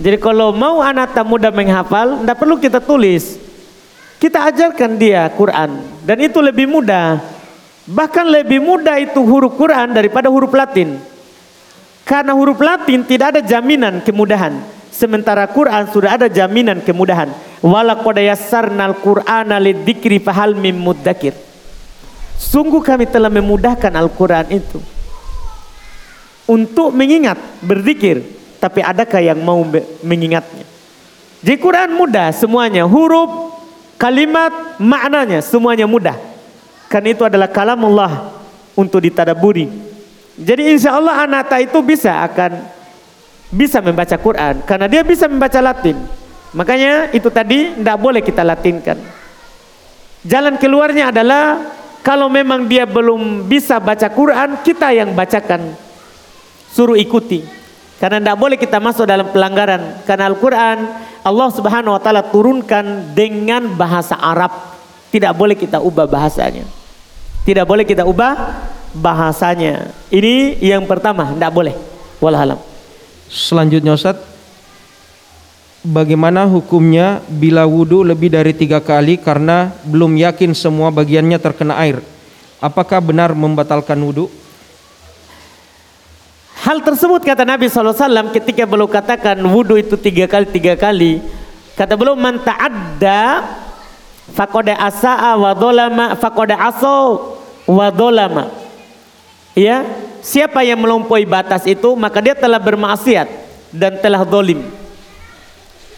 [0.00, 3.36] Jadi kalau mau anak tak mudah menghafal, tidak perlu kita tulis.
[4.20, 7.20] Kita ajarkan dia Quran dan itu lebih mudah.
[7.88, 11.00] Bahkan lebih mudah itu huruf Quran daripada huruf Latin.
[12.04, 14.79] Karena huruf Latin tidak ada jaminan kemudahan.
[15.00, 17.32] Sementara Quran sudah ada jaminan kemudahan.
[17.64, 21.32] Walaqad yassarnal Qur'ana lidzikri fahal mim muddakir.
[22.36, 24.76] Sungguh kami telah memudahkan Al-Quran itu.
[26.44, 28.20] Untuk mengingat, berzikir.
[28.60, 29.64] Tapi adakah yang mau
[30.04, 30.68] mengingatnya?
[31.40, 32.84] Jadi Quran mudah semuanya.
[32.84, 33.56] Huruf,
[33.96, 36.20] kalimat, maknanya semuanya mudah.
[36.92, 38.36] Kan itu adalah kalam Allah
[38.76, 39.64] untuk ditadaburi.
[40.36, 42.79] Jadi insya Allah anak itu bisa akan
[43.50, 45.98] bisa membaca Quran karena dia bisa membaca Latin.
[46.50, 48.98] Makanya itu tadi tidak boleh kita latinkan.
[50.26, 51.62] Jalan keluarnya adalah
[52.00, 55.76] kalau memang dia belum bisa baca Quran, kita yang bacakan.
[56.72, 57.44] Suruh ikuti.
[58.00, 60.00] Karena tidak boleh kita masuk dalam pelanggaran.
[60.08, 60.78] Karena Al-Quran
[61.20, 64.50] Allah subhanahu wa ta'ala turunkan dengan bahasa Arab.
[65.12, 66.64] Tidak boleh kita ubah bahasanya.
[67.44, 68.64] Tidak boleh kita ubah
[68.96, 69.92] bahasanya.
[70.08, 71.76] Ini yang pertama, tidak boleh.
[72.24, 72.69] Wallahualam.
[73.30, 74.18] Selanjutnya Ustaz,
[75.86, 82.02] bagaimana hukumnya bila wudhu lebih dari tiga kali karena belum yakin semua bagiannya terkena air?
[82.58, 84.26] Apakah benar membatalkan wudhu?
[86.60, 91.22] Hal tersebut kata Nabi SAW ketika beliau katakan wudhu itu tiga kali tiga kali.
[91.78, 93.46] Kata beliau man ta'adda
[94.34, 98.50] faqada asa'a wa dolama faqada aso wa dolama.
[99.54, 99.86] Ya,
[100.20, 103.28] siapa yang melampaui batas itu maka dia telah bermaksiat
[103.74, 104.64] dan telah dolim.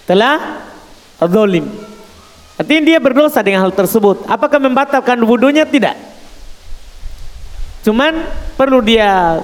[0.07, 0.65] Telah
[1.31, 1.67] dolim.
[2.59, 4.29] Artinya dia berdosa dengan hal tersebut.
[4.29, 5.67] Apakah membatalkan wudhunya?
[5.67, 5.97] Tidak.
[7.83, 8.23] Cuman
[8.55, 9.43] perlu dia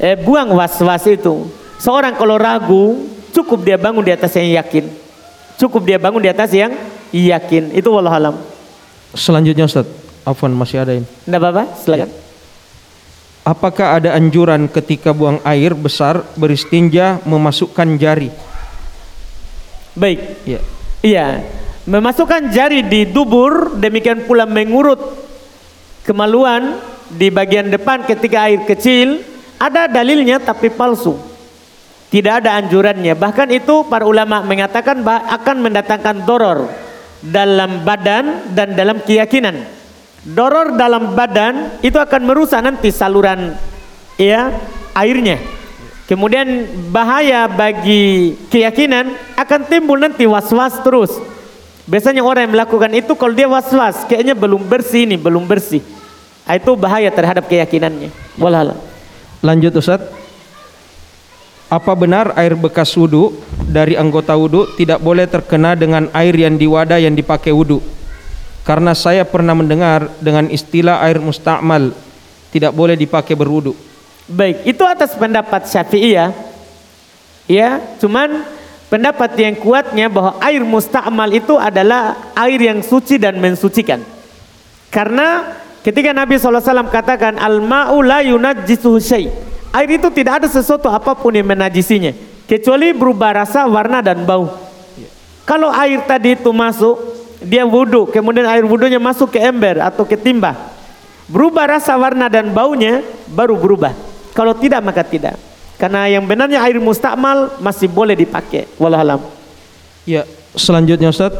[0.00, 1.46] eh, buang was-was itu.
[1.78, 4.90] Seorang kalau ragu cukup dia bangun di atas yang yakin.
[5.60, 6.72] Cukup dia bangun di atas yang
[7.12, 7.70] yakin.
[7.76, 8.34] Itu wallah alam.
[9.14, 9.86] Selanjutnya Ustaz,
[10.22, 11.06] Afwan masih ada ini.
[11.06, 12.29] Tidak apa-apa, silakan.
[13.40, 18.28] Apakah ada anjuran ketika buang air besar beristinja memasukkan jari?
[19.96, 20.20] Baik.
[20.44, 20.60] Ya.
[21.00, 21.26] Iya,
[21.88, 25.00] memasukkan jari di dubur, demikian pula mengurut
[26.04, 26.76] kemaluan
[27.08, 29.24] di bagian depan ketika air kecil,
[29.56, 31.16] ada dalilnya tapi palsu.
[32.10, 33.14] Tidak ada anjurannya.
[33.14, 36.66] Bahkan itu para ulama mengatakan akan mendatangkan doror
[37.22, 39.79] dalam badan dan dalam keyakinan.
[40.20, 43.56] Doror dalam badan itu akan merusak nanti saluran
[44.20, 44.52] ya
[44.92, 45.40] airnya.
[46.04, 51.14] Kemudian bahaya bagi keyakinan akan timbul nanti was-was terus.
[51.88, 55.80] Biasanya orang yang melakukan itu kalau dia was-was kayaknya belum bersih ini, belum bersih.
[56.44, 58.10] Ah, Itu bahaya terhadap keyakinannya.
[58.36, 58.76] Walhalam.
[59.40, 60.02] Lanjut Ustaz.
[61.70, 63.38] Apa benar air bekas wudhu
[63.70, 67.78] dari anggota wudhu tidak boleh terkena dengan air yang di wadah yang dipakai wudhu?
[68.62, 71.96] Karena saya pernah mendengar dengan istilah air musta'mal
[72.52, 73.72] tidak boleh dipakai berwudhu.
[74.30, 76.30] Baik, itu atas pendapat Syafi'i ya.
[77.50, 78.46] Ya, cuman
[78.86, 84.02] pendapat yang kuatnya bahwa air musta'mal itu adalah air yang suci dan mensucikan.
[84.90, 89.30] Karena ketika Nabi SAW katakan al-ma'u la yunajjisuhu syai.
[89.70, 92.10] Air itu tidak ada sesuatu apa pun yang menajisinya
[92.50, 94.50] kecuali berubah rasa, warna dan bau.
[95.46, 96.98] Kalau air tadi itu masuk,
[97.40, 100.56] dia wudhu, kemudian air wudhunya masuk ke ember atau ke timba.
[101.30, 103.00] Berubah rasa, warna dan baunya
[103.32, 103.96] baru berubah.
[104.36, 105.40] Kalau tidak maka tidak.
[105.80, 108.68] Karena yang benarnya air mustakmal masih boleh dipakai.
[108.76, 109.24] Wallahualam.
[110.04, 111.32] Ya, selanjutnya Ustaz.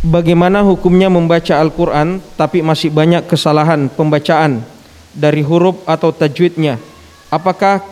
[0.00, 4.64] Bagaimana hukumnya membaca Al-Quran tapi masih banyak kesalahan pembacaan
[5.12, 6.80] dari huruf atau tajwidnya?
[7.28, 7.84] Apakah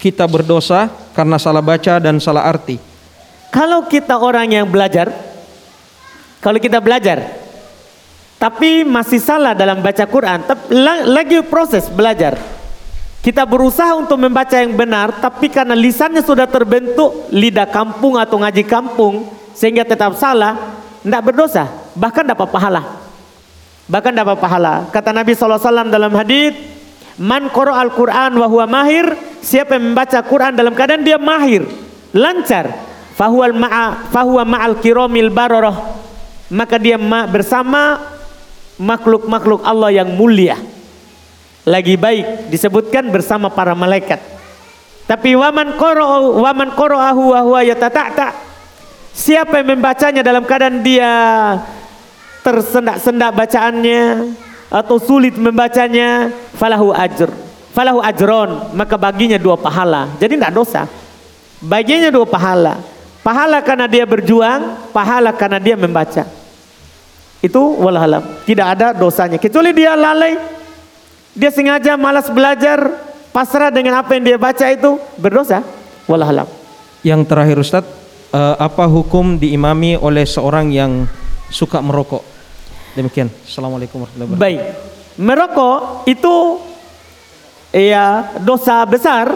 [0.00, 2.80] kita berdosa karena salah baca dan salah arti?
[3.52, 5.12] Kalau kita orang yang belajar,
[6.40, 7.20] kalau kita belajar,
[8.40, 10.40] tapi masih salah dalam baca Quran,
[11.04, 12.40] lagi proses belajar.
[13.20, 18.64] Kita berusaha untuk membaca yang benar, tapi karena lisannya sudah terbentuk lidah kampung atau ngaji
[18.64, 22.96] kampung, sehingga tetap salah, tidak berdosa, bahkan dapat pahala.
[23.90, 24.88] Bahkan dapat pahala.
[24.88, 26.56] Kata Nabi SAW dalam hadis,
[27.20, 29.12] Man qara al-Quran wa huwa mahir,
[29.44, 31.68] siapa yang membaca Quran dalam keadaan dia mahir,
[32.16, 32.72] lancar,
[33.12, 35.76] fahuwal ma'a fahuwa ma'al kiramil bararah.
[36.50, 38.02] Maka dia ma- bersama
[38.74, 40.58] makhluk-makhluk Allah yang mulia.
[41.62, 44.18] Lagi baik disebutkan bersama para malaikat.
[45.06, 46.06] Tapi waman qara
[46.38, 47.60] waman qara'ahu wa huwa.
[49.10, 51.10] Siapa yang membacanya dalam keadaan dia
[52.40, 54.32] tersendak-sendak bacaannya
[54.70, 57.28] atau sulit membacanya, falahu ajr.
[57.74, 60.10] Falahu ajron, maka baginya dua pahala.
[60.18, 60.86] Jadi tidak dosa.
[61.62, 62.82] Baginya dua pahala.
[63.20, 66.24] Pahala karena dia berjuang, pahala karena dia membaca.
[67.40, 68.44] Itu walahalam.
[68.44, 69.40] Tidak ada dosanya.
[69.40, 70.36] Kecuali dia lalai,
[71.32, 72.84] dia sengaja malas belajar,
[73.32, 75.64] pasrah dengan apa yang dia baca itu berdosa.
[76.04, 76.44] Walahalam.
[77.00, 77.92] Yang terakhir Ustadz,
[78.36, 81.08] eh, apa hukum diimami oleh seorang yang
[81.48, 82.20] suka merokok?
[82.92, 83.32] Demikian.
[83.48, 84.44] Assalamualaikum warahmatullahi wabarakatuh.
[84.44, 84.60] Baik.
[85.20, 85.78] Merokok
[86.08, 86.36] itu
[87.70, 89.30] ya dosa besar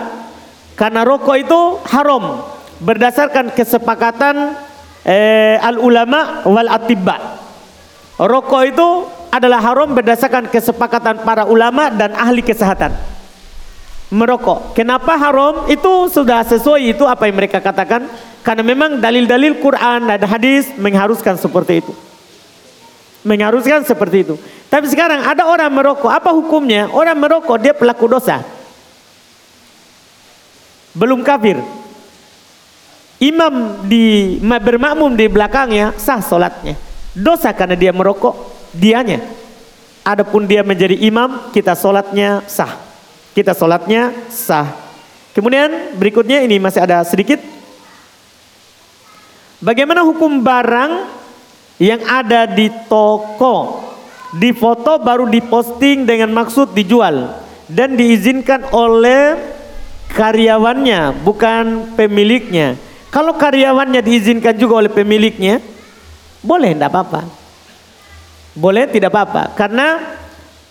[0.74, 2.42] karena rokok itu haram
[2.82, 4.58] berdasarkan kesepakatan
[5.06, 7.33] eh, al ulama wal atibba.
[8.14, 8.88] Rokok itu
[9.34, 12.94] adalah haram berdasarkan kesepakatan para ulama dan ahli kesehatan.
[14.14, 14.78] Merokok.
[14.78, 15.66] Kenapa haram?
[15.66, 18.06] Itu sudah sesuai itu apa yang mereka katakan
[18.46, 21.94] karena memang dalil-dalil Quran dan hadis mengharuskan seperti itu
[23.24, 24.36] mengharuskan seperti itu.
[24.68, 26.92] Tapi sekarang ada orang merokok, apa hukumnya?
[26.92, 28.44] Orang merokok dia pelaku dosa.
[30.94, 31.58] Belum kafir.
[33.18, 36.76] Imam di bermakmum di belakangnya sah solatnya.
[37.14, 38.34] Dosa karena dia merokok,
[38.74, 39.22] dianya.
[40.02, 42.76] Adapun dia menjadi imam, kita solatnya sah.
[43.32, 44.68] Kita solatnya sah.
[45.30, 47.38] Kemudian berikutnya ini masih ada sedikit.
[49.62, 50.92] Bagaimana hukum barang
[51.82, 53.82] yang ada di toko
[54.34, 57.34] difoto baru diposting dengan maksud dijual
[57.70, 59.38] dan diizinkan oleh
[60.14, 62.78] karyawannya bukan pemiliknya
[63.10, 65.62] kalau karyawannya diizinkan juga oleh pemiliknya
[66.44, 67.20] boleh tidak apa-apa
[68.54, 70.20] boleh tidak apa-apa karena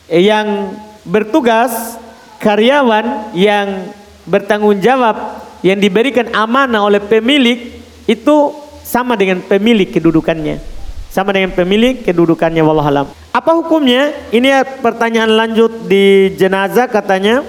[0.07, 1.97] yang bertugas
[2.39, 3.91] karyawan yang
[4.23, 7.75] bertanggung jawab yang diberikan amanah oleh pemilik
[8.05, 8.35] itu
[8.85, 10.73] sama dengan pemilik kedudukannya
[11.13, 13.05] sama dengan pemilik kedudukannya wallahualam.
[13.29, 14.09] Apa hukumnya?
[14.33, 17.45] Ini pertanyaan lanjut di jenazah katanya.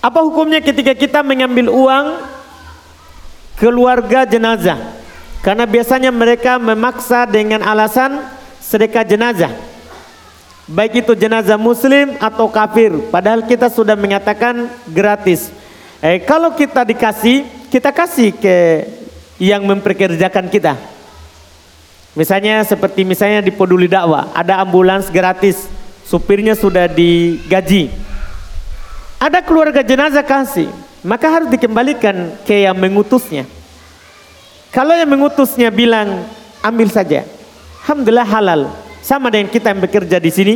[0.00, 2.24] Apa hukumnya ketika kita mengambil uang
[3.60, 4.80] keluarga jenazah?
[5.46, 8.18] Karena biasanya mereka memaksa dengan alasan
[8.58, 9.54] sedekah jenazah.
[10.66, 12.90] Baik itu jenazah muslim atau kafir.
[13.14, 15.54] Padahal kita sudah mengatakan gratis.
[16.02, 18.56] Eh, kalau kita dikasih, kita kasih ke
[19.38, 20.74] yang memperkerjakan kita.
[22.18, 25.70] Misalnya seperti misalnya di Peduli Dakwah, ada ambulans gratis,
[26.02, 27.94] supirnya sudah digaji.
[29.22, 30.66] Ada keluarga jenazah kasih,
[31.06, 33.46] maka harus dikembalikan ke yang mengutusnya.
[34.76, 36.28] Kalau yang mengutusnya bilang
[36.60, 37.24] ambil saja,
[37.80, 38.60] alhamdulillah halal.
[39.00, 40.54] Sama dengan kita yang bekerja di sini,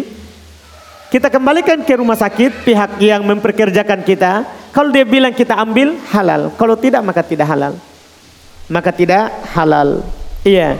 [1.08, 4.44] kita kembalikan ke rumah sakit pihak yang memperkerjakan kita.
[4.76, 7.80] Kalau dia bilang kita ambil halal, kalau tidak maka tidak halal.
[8.68, 10.04] Maka tidak halal.
[10.44, 10.76] Iya.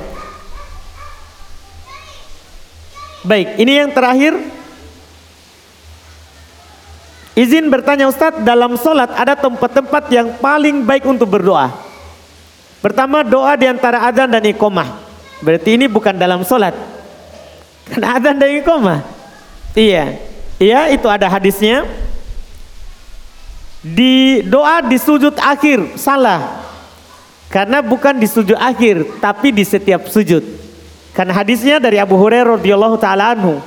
[3.24, 4.36] Baik, ini yang terakhir.
[7.40, 11.89] Izin bertanya Ustadz, dalam sholat ada tempat-tempat yang paling baik untuk berdoa.
[12.80, 14.88] Pertama doa di antara adzan dan iqomah.
[15.44, 16.72] Berarti ini bukan dalam sholat.
[17.92, 19.04] Karena adzan dan iqomah.
[19.76, 20.16] Iya,
[20.56, 21.84] iya itu ada hadisnya.
[23.80, 26.68] Di doa di sujud akhir salah.
[27.52, 30.40] Karena bukan di sujud akhir, tapi di setiap sujud.
[31.10, 33.58] Karena hadisnya dari Abu Hurairah radhiyallahu taala anhu.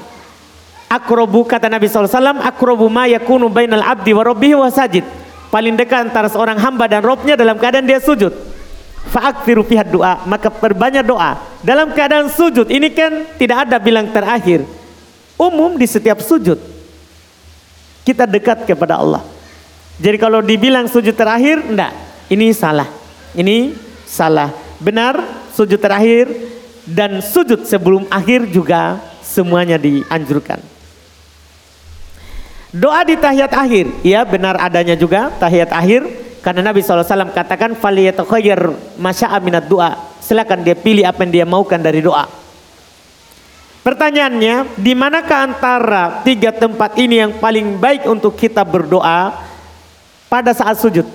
[0.87, 5.03] Akrobu kata Nabi SAW, akrobu ma yakunu bainal abdi wa rabbihi wa sajid.
[5.49, 8.52] Paling dekat antara seorang hamba dan robnya dalam keadaan dia sujud.
[9.03, 11.35] Fa'akfiru fihat doa, maka perbanyak doa.
[11.59, 14.63] Dalam keadaan sujud, ini kan tidak ada bilang terakhir.
[15.35, 16.55] Umum di setiap sujud.
[18.07, 19.23] Kita dekat kepada Allah.
[19.99, 21.93] Jadi kalau dibilang sujud terakhir, enggak.
[22.31, 22.87] Ini salah.
[23.35, 23.75] Ini
[24.07, 24.49] salah.
[24.79, 25.19] Benar,
[25.53, 26.31] sujud terakhir
[26.83, 30.59] dan sujud sebelum akhir juga semuanya dianjurkan.
[32.73, 36.01] Doa di tahiyat akhir, ya benar adanya juga tahiyat akhir
[36.43, 39.95] karena Nabi SAW katakan faliyatakhayir masya'a minat doa.
[40.19, 42.27] Silakan dia pilih apa yang dia maukan dari doa.
[43.79, 49.39] Pertanyaannya, di manakah antara tiga tempat ini yang paling baik untuk kita berdoa
[50.27, 51.07] pada saat sujud?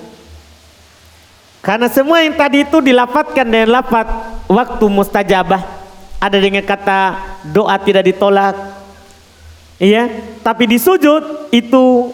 [1.61, 4.09] Karena semua yang tadi itu dilapatkan dengan lapat
[4.49, 5.61] waktu mustajabah.
[6.17, 6.99] Ada dengan kata
[7.53, 8.57] doa tidak ditolak.
[9.77, 10.09] Iya,
[10.41, 12.13] tapi di sujud itu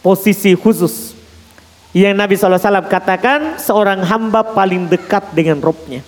[0.00, 1.13] posisi khusus.
[1.94, 6.02] Yang Nabi SAW katakan seorang hamba paling dekat dengan robnya.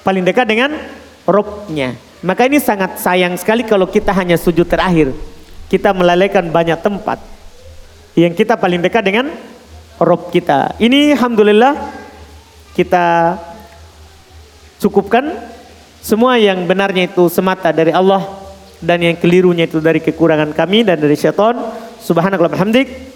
[0.00, 0.72] Paling dekat dengan
[1.28, 1.92] robnya.
[2.24, 5.12] Maka ini sangat sayang sekali kalau kita hanya sujud terakhir.
[5.68, 7.20] Kita melalaikan banyak tempat.
[8.16, 9.28] Yang kita paling dekat dengan
[10.00, 10.72] rob kita.
[10.80, 11.76] Ini Alhamdulillah
[12.72, 13.36] kita
[14.80, 15.52] cukupkan.
[16.00, 18.22] Semua yang benarnya itu semata dari Allah
[18.78, 21.58] dan yang kelirunya itu dari kekurangan kami dan dari syaitan.
[22.00, 23.15] Subhanakallah hamdik.